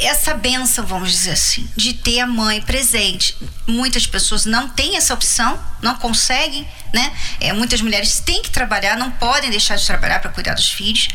essa 0.00 0.34
benção, 0.34 0.86
vamos 0.86 1.10
dizer 1.10 1.32
assim, 1.32 1.68
de 1.76 1.92
ter 1.92 2.20
a 2.20 2.26
mãe 2.26 2.60
presente. 2.60 3.36
Muitas 3.66 4.06
pessoas 4.06 4.44
não 4.44 4.68
têm 4.68 4.96
essa 4.96 5.14
opção, 5.14 5.58
não 5.82 5.96
conseguem, 5.96 6.66
né? 6.92 7.12
É, 7.40 7.52
muitas 7.52 7.80
mulheres 7.80 8.20
têm 8.20 8.42
que 8.42 8.50
trabalhar, 8.50 8.96
não 8.96 9.10
podem 9.10 9.50
deixar 9.50 9.76
de 9.76 9.86
trabalhar 9.86 10.20
para 10.20 10.30
cuidar 10.30 10.54
dos 10.54 10.70
filhos. 10.70 11.08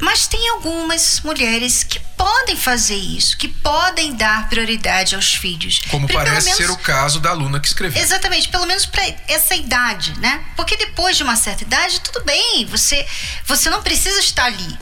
Mas 0.00 0.26
tem 0.26 0.48
algumas 0.48 1.20
mulheres 1.20 1.84
que 1.84 2.00
podem 2.16 2.56
fazer 2.56 2.96
isso, 2.96 3.36
que 3.36 3.48
podem 3.48 4.14
dar 4.14 4.48
prioridade 4.48 5.14
aos 5.14 5.34
filhos. 5.34 5.82
Como 5.90 6.08
parece 6.08 6.46
menos, 6.46 6.56
ser 6.56 6.70
o 6.70 6.76
caso 6.76 7.20
da 7.20 7.30
aluna 7.30 7.60
que 7.60 7.68
escreveu. 7.68 8.02
Exatamente, 8.02 8.48
pelo 8.48 8.66
menos 8.66 8.86
para 8.86 9.04
essa 9.28 9.54
idade, 9.54 10.18
né? 10.18 10.42
Porque 10.56 10.74
depois 10.76 11.18
de 11.18 11.22
uma 11.22 11.36
certa 11.36 11.64
idade, 11.64 12.00
tudo 12.00 12.24
bem, 12.24 12.64
você, 12.64 13.06
você 13.44 13.68
não 13.68 13.82
precisa 13.82 14.18
estar 14.20 14.46
ali 14.46 14.78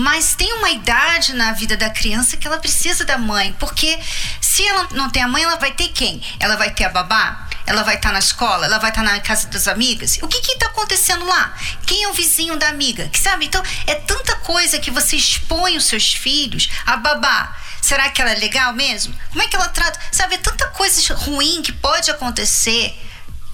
mas 0.00 0.34
tem 0.34 0.50
uma 0.54 0.70
idade 0.70 1.34
na 1.34 1.52
vida 1.52 1.76
da 1.76 1.90
criança 1.90 2.36
que 2.36 2.46
ela 2.46 2.58
precisa 2.58 3.04
da 3.04 3.18
mãe, 3.18 3.54
porque 3.58 3.98
se 4.40 4.66
ela 4.66 4.88
não 4.92 5.10
tem 5.10 5.22
a 5.22 5.28
mãe, 5.28 5.42
ela 5.42 5.56
vai 5.56 5.72
ter 5.72 5.88
quem? 5.88 6.22
Ela 6.38 6.56
vai 6.56 6.70
ter 6.70 6.84
a 6.84 6.88
babá? 6.88 7.46
Ela 7.66 7.82
vai 7.82 7.96
estar 7.96 8.08
tá 8.08 8.12
na 8.14 8.18
escola? 8.18 8.64
Ela 8.64 8.78
vai 8.78 8.90
estar 8.90 9.04
tá 9.04 9.12
na 9.12 9.20
casa 9.20 9.48
das 9.48 9.68
amigas? 9.68 10.18
O 10.22 10.28
que 10.28 10.38
está 10.38 10.66
acontecendo 10.66 11.24
lá? 11.26 11.54
Quem 11.86 12.02
é 12.04 12.08
o 12.08 12.14
vizinho 12.14 12.56
da 12.56 12.68
amiga? 12.68 13.08
Que 13.08 13.18
sabe? 13.18 13.44
Então 13.44 13.62
é 13.86 13.94
tanta 13.94 14.36
coisa 14.36 14.78
que 14.78 14.90
você 14.90 15.16
expõe 15.16 15.76
os 15.76 15.84
seus 15.84 16.14
filhos 16.14 16.70
a 16.86 16.96
babá. 16.96 17.54
Será 17.82 18.08
que 18.08 18.22
ela 18.22 18.32
é 18.32 18.36
legal 18.36 18.72
mesmo? 18.72 19.14
Como 19.30 19.42
é 19.42 19.48
que 19.48 19.56
ela 19.56 19.68
trata? 19.68 20.00
Sabe, 20.10 20.36
é 20.36 20.38
tanta 20.38 20.66
coisa 20.68 21.14
ruim 21.14 21.60
que 21.60 21.72
pode 21.72 22.10
acontecer 22.10 22.98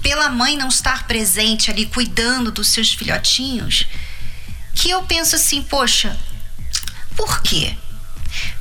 pela 0.00 0.28
mãe 0.28 0.56
não 0.56 0.68
estar 0.68 1.08
presente 1.08 1.72
ali 1.72 1.86
cuidando 1.86 2.52
dos 2.52 2.68
seus 2.68 2.92
filhotinhos 2.92 3.86
que 4.76 4.90
eu 4.90 5.02
penso 5.02 5.34
assim, 5.34 5.62
poxa, 5.62 6.16
por 7.16 7.42
quê? 7.42 7.74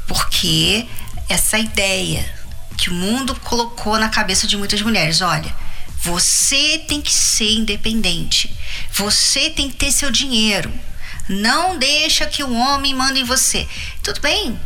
Porque 0.07 0.87
essa 1.29 1.57
ideia 1.57 2.33
que 2.77 2.89
o 2.89 2.93
mundo 2.93 3.35
colocou 3.35 3.97
na 3.97 4.09
cabeça 4.09 4.47
de 4.47 4.57
muitas 4.57 4.81
mulheres, 4.81 5.21
olha, 5.21 5.53
você 6.01 6.83
tem 6.87 7.01
que 7.01 7.11
ser 7.11 7.51
independente. 7.51 8.55
Você 8.91 9.49
tem 9.49 9.69
que 9.69 9.75
ter 9.75 9.91
seu 9.91 10.11
dinheiro. 10.11 10.71
Não 11.27 11.77
deixa 11.77 12.27
que 12.27 12.43
o 12.43 12.53
homem 12.53 12.93
mande 12.93 13.21
em 13.21 13.23
você. 13.23 13.67
Tudo 14.03 14.21
bem. 14.21 14.59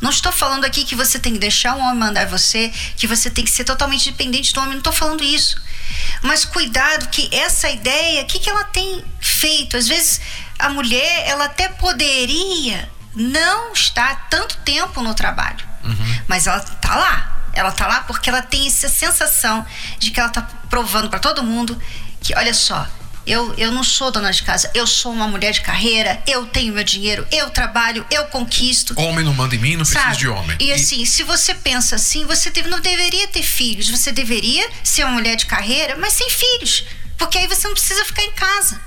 Não 0.00 0.10
estou 0.10 0.32
falando 0.32 0.64
aqui 0.64 0.84
que 0.84 0.96
você 0.96 1.20
tem 1.20 1.34
que 1.34 1.38
deixar 1.38 1.76
o 1.76 1.78
homem 1.78 1.94
mandar 1.94 2.26
você, 2.26 2.72
que 2.96 3.06
você 3.06 3.30
tem 3.30 3.44
que 3.44 3.50
ser 3.52 3.62
totalmente 3.62 4.10
dependente 4.10 4.52
do 4.52 4.58
homem. 4.58 4.72
Não 4.72 4.78
estou 4.78 4.92
falando 4.92 5.22
isso. 5.22 5.62
Mas 6.22 6.44
cuidado 6.44 7.08
que 7.08 7.28
essa 7.32 7.70
ideia, 7.70 8.22
o 8.22 8.26
que, 8.26 8.40
que 8.40 8.50
ela 8.50 8.64
tem 8.64 9.04
feito? 9.20 9.76
Às 9.76 9.86
vezes 9.86 10.20
a 10.58 10.68
mulher, 10.68 11.28
ela 11.28 11.44
até 11.44 11.68
poderia 11.68 12.90
não 13.14 13.72
estar 13.72 14.28
tanto 14.28 14.56
tempo 14.58 15.02
no 15.02 15.14
trabalho, 15.14 15.64
uhum. 15.84 16.20
mas 16.26 16.46
ela 16.46 16.60
tá 16.60 16.96
lá. 16.96 17.28
Ela 17.54 17.70
tá 17.70 17.86
lá 17.86 18.00
porque 18.02 18.30
ela 18.30 18.40
tem 18.40 18.66
essa 18.66 18.88
sensação 18.88 19.64
de 19.98 20.10
que 20.10 20.18
ela 20.18 20.30
tá 20.30 20.40
provando 20.70 21.10
para 21.10 21.18
todo 21.18 21.42
mundo 21.42 21.78
que, 22.18 22.34
olha 22.34 22.54
só, 22.54 22.88
eu, 23.26 23.54
eu 23.58 23.70
não 23.70 23.84
sou 23.84 24.10
dona 24.10 24.32
de 24.32 24.42
casa, 24.42 24.70
eu 24.74 24.86
sou 24.86 25.12
uma 25.12 25.28
mulher 25.28 25.52
de 25.52 25.60
carreira, 25.60 26.22
eu 26.26 26.46
tenho 26.46 26.72
meu 26.72 26.82
dinheiro, 26.82 27.26
eu 27.30 27.50
trabalho, 27.50 28.06
eu 28.10 28.24
conquisto. 28.26 28.98
Homem 28.98 29.24
não 29.24 29.34
manda 29.34 29.54
em 29.54 29.58
mim, 29.58 29.76
não 29.76 29.84
Sabe? 29.84 30.06
preciso 30.06 30.18
de 30.18 30.28
homem. 30.28 30.56
E, 30.58 30.64
e 30.68 30.72
assim, 30.72 31.04
se 31.04 31.22
você 31.22 31.54
pensa 31.54 31.96
assim, 31.96 32.24
você 32.24 32.50
deve, 32.50 32.68
não 32.68 32.80
deveria 32.80 33.28
ter 33.28 33.42
filhos, 33.42 33.90
você 33.90 34.10
deveria 34.12 34.66
ser 34.82 35.04
uma 35.04 35.12
mulher 35.12 35.36
de 35.36 35.44
carreira, 35.44 35.96
mas 35.98 36.14
sem 36.14 36.28
filhos. 36.30 36.84
Porque 37.18 37.36
aí 37.36 37.46
você 37.46 37.68
não 37.68 37.74
precisa 37.74 38.04
ficar 38.04 38.22
em 38.22 38.32
casa 38.32 38.80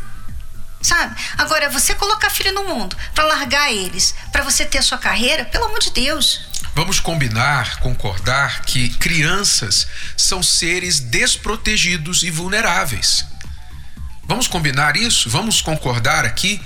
sabe? 0.85 1.15
Agora, 1.37 1.69
você 1.69 1.95
colocar 1.95 2.29
filho 2.29 2.53
no 2.53 2.63
mundo 2.63 2.95
para 3.13 3.25
largar 3.25 3.71
eles, 3.71 4.13
para 4.31 4.43
você 4.43 4.65
ter 4.65 4.77
a 4.77 4.81
sua 4.81 4.97
carreira, 4.97 5.45
pelo 5.45 5.65
amor 5.65 5.79
de 5.79 5.91
Deus. 5.91 6.41
Vamos 6.75 6.99
combinar, 6.99 7.79
concordar 7.79 8.61
que 8.61 8.89
crianças 8.89 9.87
são 10.17 10.43
seres 10.43 10.99
desprotegidos 10.99 12.23
e 12.23 12.29
vulneráveis. 12.29 13.25
Vamos 14.27 14.47
combinar 14.47 14.97
isso? 14.97 15.29
Vamos 15.29 15.61
concordar 15.61 16.25
aqui? 16.25 16.61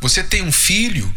Você 0.00 0.22
tem 0.22 0.42
um 0.42 0.52
filho, 0.52 1.14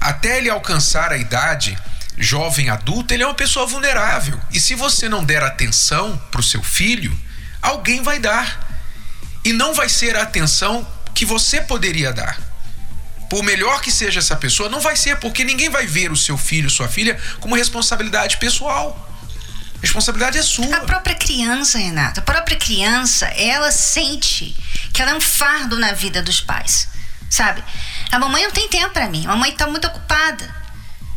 até 0.00 0.38
ele 0.38 0.50
alcançar 0.50 1.12
a 1.12 1.16
idade 1.16 1.78
jovem 2.18 2.68
adulta, 2.68 3.14
ele 3.14 3.22
é 3.22 3.26
uma 3.26 3.34
pessoa 3.34 3.66
vulnerável. 3.66 4.38
E 4.52 4.60
se 4.60 4.74
você 4.74 5.08
não 5.08 5.24
der 5.24 5.42
atenção 5.42 6.20
para 6.30 6.40
o 6.40 6.44
seu 6.44 6.62
filho, 6.62 7.18
alguém 7.62 8.02
vai 8.02 8.18
dar. 8.18 8.68
E 9.42 9.52
não 9.52 9.72
vai 9.72 9.88
ser 9.88 10.16
a 10.16 10.22
atenção 10.22 10.86
que 11.20 11.26
você 11.26 11.60
poderia 11.60 12.14
dar. 12.14 12.40
Por 13.28 13.42
melhor 13.42 13.82
que 13.82 13.92
seja 13.92 14.20
essa 14.20 14.34
pessoa, 14.34 14.70
não 14.70 14.80
vai 14.80 14.96
ser, 14.96 15.18
porque 15.18 15.44
ninguém 15.44 15.68
vai 15.68 15.86
ver 15.86 16.10
o 16.10 16.16
seu 16.16 16.38
filho, 16.38 16.70
sua 16.70 16.88
filha, 16.88 17.20
como 17.40 17.54
responsabilidade 17.54 18.38
pessoal, 18.38 19.06
A 19.76 19.80
responsabilidade 19.82 20.38
é 20.38 20.42
sua. 20.42 20.74
A 20.74 20.80
própria 20.80 21.14
criança, 21.14 21.76
Renata, 21.76 22.20
a 22.20 22.24
própria 22.24 22.56
criança, 22.56 23.26
ela 23.36 23.70
sente 23.70 24.56
que 24.94 25.02
ela 25.02 25.10
é 25.10 25.14
um 25.14 25.20
fardo 25.20 25.78
na 25.78 25.92
vida 25.92 26.22
dos 26.22 26.40
pais, 26.40 26.88
sabe? 27.28 27.62
A 28.10 28.18
mamãe 28.18 28.42
não 28.44 28.50
tem 28.50 28.66
tempo 28.70 28.88
para 28.88 29.10
mim, 29.10 29.26
a 29.26 29.28
mamãe 29.28 29.52
tá 29.52 29.66
muito 29.66 29.86
ocupada. 29.88 30.48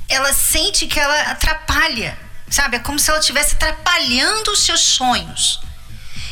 Ela 0.10 0.34
sente 0.34 0.86
que 0.86 1.00
ela 1.00 1.32
atrapalha, 1.32 2.20
sabe? 2.50 2.76
É 2.76 2.80
como 2.80 3.00
se 3.00 3.10
ela 3.10 3.20
estivesse 3.22 3.56
atrapalhando 3.56 4.52
os 4.52 4.66
seus 4.66 4.82
sonhos. 4.82 5.62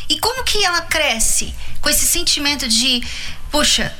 E 0.09 0.19
como 0.19 0.43
que 0.43 0.61
ela 0.61 0.81
cresce 0.81 1.55
com 1.79 1.89
esse 1.89 2.05
sentimento 2.05 2.67
de, 2.67 3.01
poxa, 3.51 3.93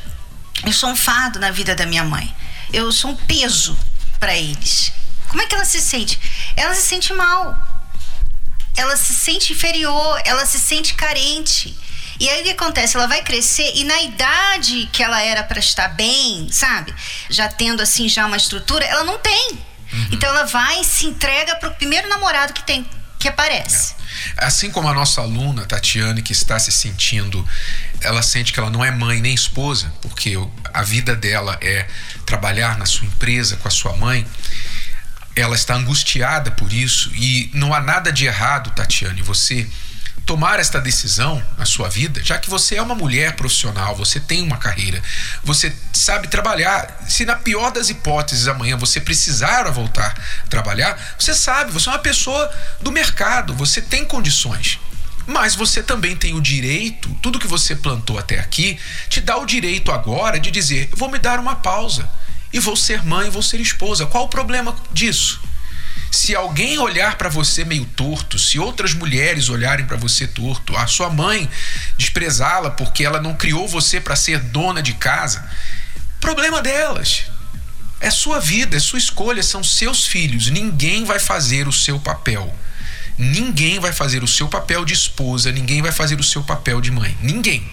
eu 0.66 0.74
sou 0.74 0.90
um 0.90 0.96
fardo 0.96 1.40
na 1.40 1.52
vida 1.52 1.76
da 1.76 1.86
minha 1.86 2.04
mãe. 2.04 2.34
Eu 2.72 2.92
sou 2.92 3.12
um 3.12 3.16
peso 3.16 3.78
para 4.20 4.36
eles. 4.36 4.92
Como 5.28 5.42
é 5.42 5.46
que 5.46 5.56
ela 5.56 5.66
se 5.66 5.82
sente? 5.82 6.20
Ela 6.56 6.74
se 6.74 6.84
sente 6.84 7.14
mal. 7.14 7.58
Ela 8.78 8.96
se 8.96 9.14
sente 9.14 9.52
inferior, 9.52 10.22
ela 10.26 10.46
se 10.46 10.60
sente 10.60 10.94
carente. 10.94 11.78
E 12.20 12.30
aí 12.30 12.42
o 12.42 12.44
que 12.44 12.52
acontece? 12.52 12.96
Ela 12.96 13.08
vai 13.08 13.24
crescer 13.24 13.72
e 13.76 13.84
na 13.84 14.02
idade 14.04 14.88
que 14.94 15.04
ela 15.04 15.22
era 15.22 15.44
para 15.44 15.60
estar 15.60 15.88
bem, 15.90 16.48
sabe? 16.52 16.94
Já 17.30 17.50
tendo 17.50 17.82
assim 17.82 18.08
já 18.08 18.26
uma 18.26 18.38
estrutura, 18.38 18.86
ela 18.86 19.04
não 19.04 19.18
tem. 19.18 19.52
Uhum. 19.92 20.08
Então 20.12 20.30
ela 20.30 20.44
vai 20.44 20.82
e 20.82 20.86
se 20.86 21.08
entrega 21.08 21.56
pro 21.56 21.72
primeiro 21.72 22.08
namorado 22.08 22.54
que 22.54 22.64
tem, 22.64 22.88
que 23.20 23.28
aparece. 23.28 23.96
Assim 24.38 24.72
como 24.72 24.88
a 24.88 24.94
nossa 24.94 25.22
aluna 25.22 25.66
Tatiane 25.66 26.22
que 26.22 26.34
está 26.34 26.60
se 26.60 26.72
sentindo, 26.72 27.48
ela 28.02 28.22
sente 28.22 28.54
que 28.54 28.60
ela 28.60 28.70
não 28.70 28.84
é 28.84 28.92
mãe 28.92 29.22
nem 29.22 29.34
esposa, 29.34 29.92
porque 30.02 30.36
a 30.74 30.84
vida 30.84 31.16
dela 31.16 31.58
é 31.62 31.88
trabalhar 32.26 32.78
na 32.78 32.86
sua 32.86 33.08
empresa 33.08 33.58
com 33.58 33.68
a 33.68 33.72
sua 33.72 33.96
mãe 33.96 34.26
ela 35.36 35.56
está 35.56 35.76
angustiada 35.76 36.52
por 36.52 36.74
isso 36.74 37.10
e 37.16 37.50
não 37.54 37.74
há 37.74 37.80
nada 37.80 38.12
de 38.12 38.26
errado, 38.26 38.72
Tatiane, 38.72 39.22
você 39.22 39.68
tomar 40.26 40.60
esta 40.60 40.80
decisão 40.80 41.44
na 41.58 41.66
sua 41.66 41.90
vida, 41.90 42.24
já 42.24 42.38
que 42.38 42.50
você 42.50 42.76
é 42.76 42.82
uma 42.82 42.96
mulher 42.96 43.36
profissional, 43.36 43.96
você 43.96 44.20
tem 44.20 44.42
uma 44.42 44.58
carreira, 44.58 45.02
você 45.44 45.74
sabe 45.94 46.28
trabalhar. 46.28 47.04
Se 47.08 47.26
na 47.26 47.36
pior 47.36 47.72
das 47.72 47.90
hipóteses 47.90 48.48
amanhã 48.48 48.78
você 48.78 49.02
precisar 49.02 49.70
voltar 49.72 50.18
a 50.44 50.48
trabalhar, 50.48 51.16
você 51.18 51.34
sabe, 51.34 51.72
você 51.72 51.90
é 51.90 51.92
uma 51.92 52.00
pessoa 52.00 52.50
do 52.80 52.92
mercado, 52.92 53.54
você 53.54 53.82
tem 53.82 54.06
condições. 54.06 54.80
Mas 55.28 55.56
você 55.56 55.84
também 55.84 56.16
tem 56.16 56.34
o 56.34 56.42
direito, 56.42 57.10
tudo 57.22 57.40
que 57.40 57.48
você 57.48 57.76
plantou 57.76 58.18
até 58.18 58.40
aqui, 58.40 58.80
te 59.08 59.22
dá 59.22 59.38
o 59.38 59.46
direito 59.46 59.92
agora 59.92 60.40
de 60.40 60.50
dizer: 60.50 60.90
vou 60.94 61.10
me 61.10 61.20
dar 61.20 61.40
uma 61.40 61.56
pausa 61.56 62.10
e 62.52 62.60
vou 62.60 62.76
ser 62.76 63.04
mãe, 63.04 63.30
vou 63.30 63.42
ser 63.42 63.60
esposa. 63.60 64.06
Qual 64.06 64.26
o 64.26 64.30
problema 64.30 64.76
disso? 64.92 65.40
Se 66.12 66.36
alguém 66.36 66.78
olhar 66.78 67.18
para 67.18 67.30
você 67.30 67.64
meio 67.64 67.86
torto, 67.86 68.38
se 68.38 68.60
outras 68.60 68.94
mulheres 68.94 69.48
olharem 69.48 69.86
para 69.86 69.96
você 69.96 70.28
torto, 70.28 70.76
a 70.76 70.86
sua 70.86 71.10
mãe 71.10 71.50
desprezá-la 71.98 72.70
porque 72.72 73.06
ela 73.06 73.22
não 73.22 73.34
criou 73.34 73.66
você 73.66 74.02
para 74.02 74.18
ser 74.18 74.40
dona 74.40 74.84
de 74.84 74.94
casa, 74.94 75.50
problema 76.20 76.62
delas. 76.62 77.24
É 78.02 78.10
sua 78.10 78.40
vida, 78.40 78.76
é 78.76 78.80
sua 78.80 79.00
escolha, 79.00 79.42
são 79.42 79.64
seus 79.64 80.06
filhos. 80.06 80.50
Ninguém 80.50 81.06
vai 81.06 81.20
fazer 81.20 81.68
o 81.68 81.72
seu 81.72 81.98
papel. 81.98 82.54
Ninguém 83.18 83.80
vai 83.80 83.94
fazer 83.94 84.22
o 84.24 84.28
seu 84.28 84.50
papel 84.50 84.84
de 84.84 84.94
esposa, 84.94 85.52
ninguém 85.52 85.82
vai 85.82 85.92
fazer 85.92 86.20
o 86.20 86.24
seu 86.24 86.44
papel 86.44 86.82
de 86.82 86.92
mãe. 86.92 87.16
Ninguém 87.22 87.72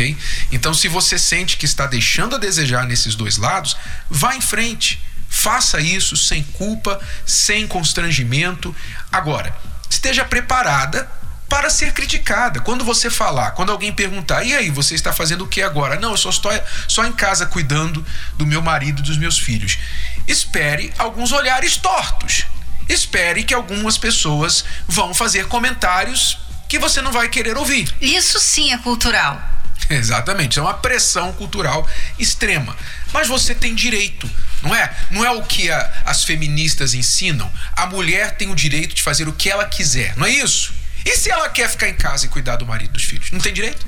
ok? 0.00 0.16
Então, 0.50 0.72
se 0.72 0.88
você 0.88 1.18
sente 1.18 1.56
que 1.56 1.66
está 1.66 1.86
deixando 1.86 2.34
a 2.34 2.38
desejar 2.38 2.86
nesses 2.86 3.14
dois 3.14 3.36
lados, 3.36 3.76
vá 4.08 4.34
em 4.34 4.40
frente. 4.40 5.00
Faça 5.30 5.80
isso 5.80 6.16
sem 6.16 6.42
culpa, 6.42 7.00
sem 7.24 7.66
constrangimento. 7.66 8.74
Agora, 9.12 9.56
esteja 9.88 10.24
preparada 10.24 11.08
para 11.48 11.70
ser 11.70 11.92
criticada. 11.92 12.60
Quando 12.60 12.84
você 12.84 13.08
falar, 13.08 13.52
quando 13.52 13.72
alguém 13.72 13.92
perguntar, 13.92 14.44
e 14.44 14.54
aí, 14.54 14.70
você 14.70 14.94
está 14.94 15.12
fazendo 15.12 15.44
o 15.44 15.48
que 15.48 15.62
agora? 15.62 15.98
Não, 15.98 16.10
eu 16.10 16.16
só 16.16 16.30
estou 16.30 16.52
só 16.86 17.04
em 17.06 17.12
casa 17.12 17.46
cuidando 17.46 18.04
do 18.34 18.44
meu 18.44 18.60
marido 18.60 19.00
e 19.00 19.04
dos 19.04 19.16
meus 19.16 19.38
filhos. 19.38 19.78
Espere 20.26 20.92
alguns 20.98 21.32
olhares 21.32 21.76
tortos. 21.76 22.44
Espere 22.88 23.44
que 23.44 23.54
algumas 23.54 23.96
pessoas 23.96 24.64
vão 24.86 25.14
fazer 25.14 25.46
comentários 25.46 26.38
que 26.68 26.78
você 26.78 27.00
não 27.00 27.12
vai 27.12 27.28
querer 27.28 27.56
ouvir. 27.56 27.92
Isso 28.00 28.38
sim 28.38 28.72
é 28.72 28.78
cultural. 28.78 29.40
Exatamente, 29.90 30.58
é 30.58 30.62
uma 30.62 30.74
pressão 30.74 31.32
cultural 31.32 31.86
extrema. 32.18 32.76
Mas 33.12 33.26
você 33.26 33.54
tem 33.54 33.74
direito, 33.74 34.30
não 34.62 34.74
é? 34.74 34.94
Não 35.10 35.24
é 35.24 35.30
o 35.30 35.42
que 35.42 35.70
a, 35.70 36.02
as 36.04 36.24
feministas 36.24 36.94
ensinam. 36.94 37.50
A 37.74 37.86
mulher 37.86 38.36
tem 38.36 38.50
o 38.50 38.54
direito 38.54 38.94
de 38.94 39.02
fazer 39.02 39.28
o 39.28 39.32
que 39.32 39.50
ela 39.50 39.64
quiser, 39.64 40.16
não 40.16 40.26
é 40.26 40.30
isso? 40.30 40.72
E 41.04 41.16
se 41.16 41.30
ela 41.30 41.48
quer 41.48 41.68
ficar 41.68 41.88
em 41.88 41.94
casa 41.94 42.26
e 42.26 42.28
cuidar 42.28 42.56
do 42.56 42.66
marido 42.66 42.90
e 42.90 42.92
dos 42.92 43.04
filhos? 43.04 43.30
Não 43.30 43.40
tem 43.40 43.52
direito? 43.52 43.86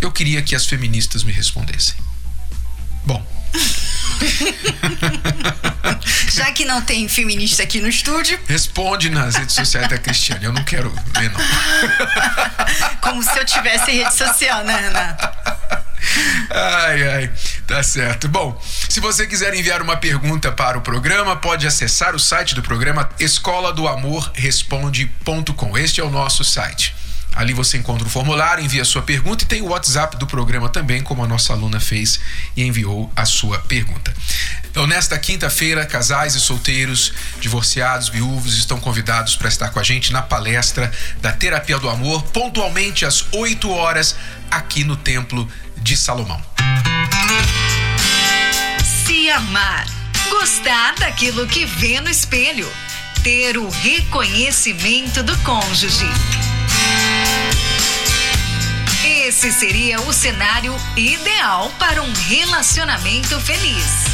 Eu 0.00 0.12
queria 0.12 0.40
que 0.42 0.54
as 0.54 0.64
feministas 0.64 1.24
me 1.24 1.32
respondessem. 1.32 1.96
Bom. 3.04 3.26
Já 6.30 6.52
que 6.52 6.64
não 6.64 6.82
tem 6.82 7.08
feminista 7.08 7.62
aqui 7.62 7.80
no 7.80 7.88
estúdio. 7.88 8.38
Responde 8.46 9.10
nas 9.10 9.34
redes 9.34 9.54
sociais 9.54 9.88
da 9.88 9.98
Cristiane. 9.98 10.44
Eu 10.44 10.52
não 10.52 10.64
quero 10.64 10.90
ver, 10.90 11.30
não. 11.30 11.40
Como 13.00 13.22
se 13.22 13.36
eu 13.38 13.44
tivesse 13.44 13.90
rede 13.90 14.14
social, 14.14 14.64
né, 14.64 14.76
Renato? 14.76 15.28
Ai, 16.50 17.08
ai, 17.08 17.30
tá 17.66 17.82
certo. 17.82 18.28
Bom, 18.28 18.60
se 18.88 19.00
você 19.00 19.26
quiser 19.26 19.54
enviar 19.54 19.82
uma 19.82 19.96
pergunta 19.96 20.50
para 20.52 20.78
o 20.78 20.80
programa, 20.80 21.36
pode 21.36 21.66
acessar 21.66 22.14
o 22.14 22.18
site 22.18 22.54
do 22.54 22.62
programa 22.62 23.08
escola 23.18 23.72
do 23.72 23.86
amor 23.86 24.30
responde.com. 24.34 25.76
Este 25.76 26.00
é 26.00 26.04
o 26.04 26.10
nosso 26.10 26.44
site. 26.44 26.94
Ali 27.34 27.52
você 27.52 27.76
encontra 27.76 28.06
o 28.06 28.10
formulário, 28.10 28.64
envia 28.64 28.82
a 28.82 28.84
sua 28.84 29.02
pergunta 29.02 29.44
e 29.44 29.46
tem 29.46 29.62
o 29.62 29.68
WhatsApp 29.68 30.16
do 30.16 30.26
programa 30.26 30.68
também, 30.68 31.02
como 31.02 31.22
a 31.22 31.26
nossa 31.26 31.52
aluna 31.52 31.78
fez 31.78 32.18
e 32.56 32.64
enviou 32.64 33.12
a 33.14 33.24
sua 33.24 33.58
pergunta. 33.60 34.12
Então, 34.78 34.86
nesta 34.86 35.18
quinta-feira, 35.18 35.84
casais 35.84 36.36
e 36.36 36.40
solteiros, 36.40 37.12
divorciados, 37.40 38.08
viúvos 38.08 38.56
estão 38.56 38.78
convidados 38.78 39.34
para 39.34 39.48
estar 39.48 39.70
com 39.70 39.80
a 39.80 39.82
gente 39.82 40.12
na 40.12 40.22
palestra 40.22 40.92
da 41.20 41.32
Terapia 41.32 41.80
do 41.80 41.88
Amor, 41.88 42.22
pontualmente 42.22 43.04
às 43.04 43.26
8 43.32 43.68
horas, 43.72 44.14
aqui 44.48 44.84
no 44.84 44.94
Templo 44.94 45.50
de 45.78 45.96
Salomão. 45.96 46.40
Se 49.04 49.28
amar, 49.30 49.84
gostar 50.30 50.94
daquilo 50.94 51.48
que 51.48 51.66
vê 51.66 52.00
no 52.00 52.08
espelho, 52.08 52.72
ter 53.24 53.58
o 53.58 53.68
reconhecimento 53.68 55.24
do 55.24 55.36
cônjuge. 55.38 56.06
Esse 59.04 59.50
seria 59.50 60.00
o 60.02 60.12
cenário 60.12 60.72
ideal 60.96 61.68
para 61.80 62.00
um 62.00 62.12
relacionamento 62.28 63.40
feliz. 63.40 64.06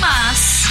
Mas 0.00 0.64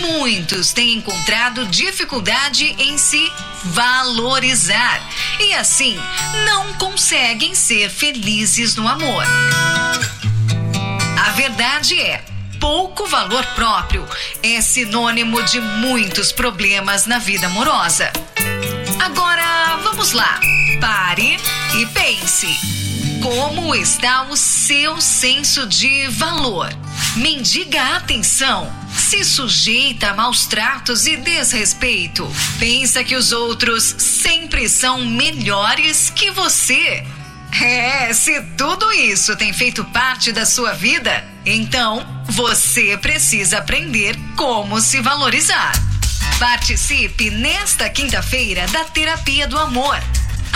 muitos 0.00 0.72
têm 0.72 0.94
encontrado 0.94 1.66
dificuldade 1.66 2.74
em 2.78 2.96
se 2.96 3.30
valorizar 3.64 5.00
e 5.40 5.54
assim 5.54 5.98
não 6.44 6.72
conseguem 6.74 7.54
ser 7.54 7.90
felizes 7.90 8.76
no 8.76 8.86
amor. 8.86 9.24
A 11.18 11.30
verdade 11.30 12.00
é, 12.00 12.24
pouco 12.60 13.06
valor 13.06 13.44
próprio 13.54 14.06
é 14.42 14.60
sinônimo 14.60 15.42
de 15.42 15.60
muitos 15.60 16.32
problemas 16.32 17.06
na 17.06 17.18
vida 17.18 17.46
amorosa. 17.46 18.12
Agora, 19.00 19.78
vamos 19.82 20.12
lá. 20.12 20.40
Pare 20.80 21.36
e 21.74 21.86
pense. 21.86 22.85
Como 23.22 23.74
está 23.74 24.24
o 24.24 24.36
seu 24.36 25.00
senso 25.00 25.66
de 25.66 26.06
valor? 26.08 26.68
Mendiga 27.16 27.96
atenção? 27.96 28.72
Se 28.94 29.24
sujeita 29.24 30.10
a 30.10 30.14
maus 30.14 30.46
tratos 30.46 31.06
e 31.06 31.16
desrespeito? 31.16 32.30
Pensa 32.58 33.02
que 33.02 33.14
os 33.14 33.32
outros 33.32 33.82
sempre 33.98 34.68
são 34.68 35.04
melhores 35.04 36.10
que 36.10 36.30
você? 36.30 37.04
É, 37.62 38.12
se 38.12 38.40
tudo 38.56 38.92
isso 38.92 39.34
tem 39.36 39.52
feito 39.52 39.84
parte 39.84 40.30
da 40.30 40.44
sua 40.44 40.72
vida, 40.72 41.24
então 41.44 42.06
você 42.26 42.96
precisa 42.98 43.58
aprender 43.58 44.16
como 44.36 44.80
se 44.80 45.00
valorizar. 45.00 45.72
Participe 46.38 47.30
nesta 47.30 47.88
quinta-feira 47.88 48.66
da 48.68 48.84
Terapia 48.84 49.46
do 49.46 49.58
Amor 49.58 49.98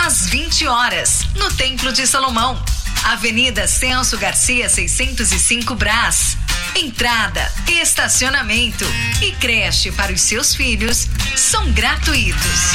às 0.01 0.27
20 0.27 0.65
horas, 0.67 1.27
no 1.35 1.51
Templo 1.53 1.93
de 1.93 2.07
Salomão. 2.07 2.63
Avenida 3.03 3.67
Celso 3.67 4.17
Garcia, 4.17 4.67
605 4.67 5.75
Brás. 5.75 6.37
Entrada, 6.75 7.51
estacionamento 7.67 8.85
e 9.21 9.31
creche 9.33 9.91
para 9.91 10.11
os 10.11 10.21
seus 10.21 10.55
filhos 10.55 11.07
são 11.35 11.71
gratuitos. 11.71 12.71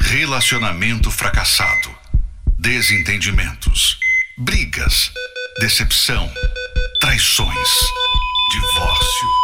Relacionamento 0.00 1.10
fracassado. 1.10 1.94
Desentendimentos. 2.58 3.98
Brigas. 4.38 5.12
Decepção. 5.58 6.32
Traições. 7.00 7.68
Divórcio 8.50 9.43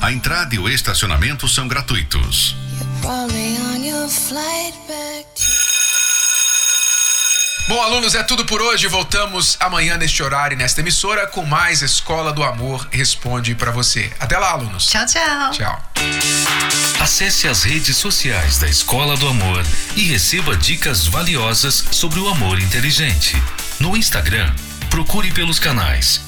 A 0.00 0.12
entrada 0.12 0.54
e 0.54 0.58
o 0.58 0.68
estacionamento 0.68 1.48
são 1.48 1.66
gratuitos. 1.66 2.54
Bom, 7.68 7.82
alunos, 7.82 8.14
é 8.14 8.22
tudo 8.22 8.46
por 8.46 8.62
hoje. 8.62 8.86
Voltamos 8.86 9.56
amanhã 9.60 9.96
neste 9.96 10.22
horário 10.22 10.54
e 10.54 10.58
nesta 10.58 10.80
emissora 10.80 11.26
com 11.26 11.44
mais 11.44 11.82
Escola 11.82 12.32
do 12.32 12.42
Amor 12.42 12.88
Responde 12.90 13.54
para 13.56 13.72
você. 13.72 14.10
Até 14.20 14.38
lá, 14.38 14.52
alunos. 14.52 14.86
Tchau, 14.86 15.04
tchau. 15.04 15.50
Tchau. 15.50 15.82
Acesse 17.00 17.48
as 17.48 17.64
redes 17.64 17.96
sociais 17.96 18.58
da 18.58 18.68
Escola 18.68 19.16
do 19.16 19.28
Amor 19.28 19.64
e 19.96 20.02
receba 20.04 20.56
dicas 20.56 21.06
valiosas 21.06 21.84
sobre 21.90 22.20
o 22.20 22.28
amor 22.28 22.60
inteligente. 22.60 23.36
No 23.80 23.96
Instagram, 23.96 24.54
procure 24.90 25.32
pelos 25.32 25.58
canais 25.58 26.27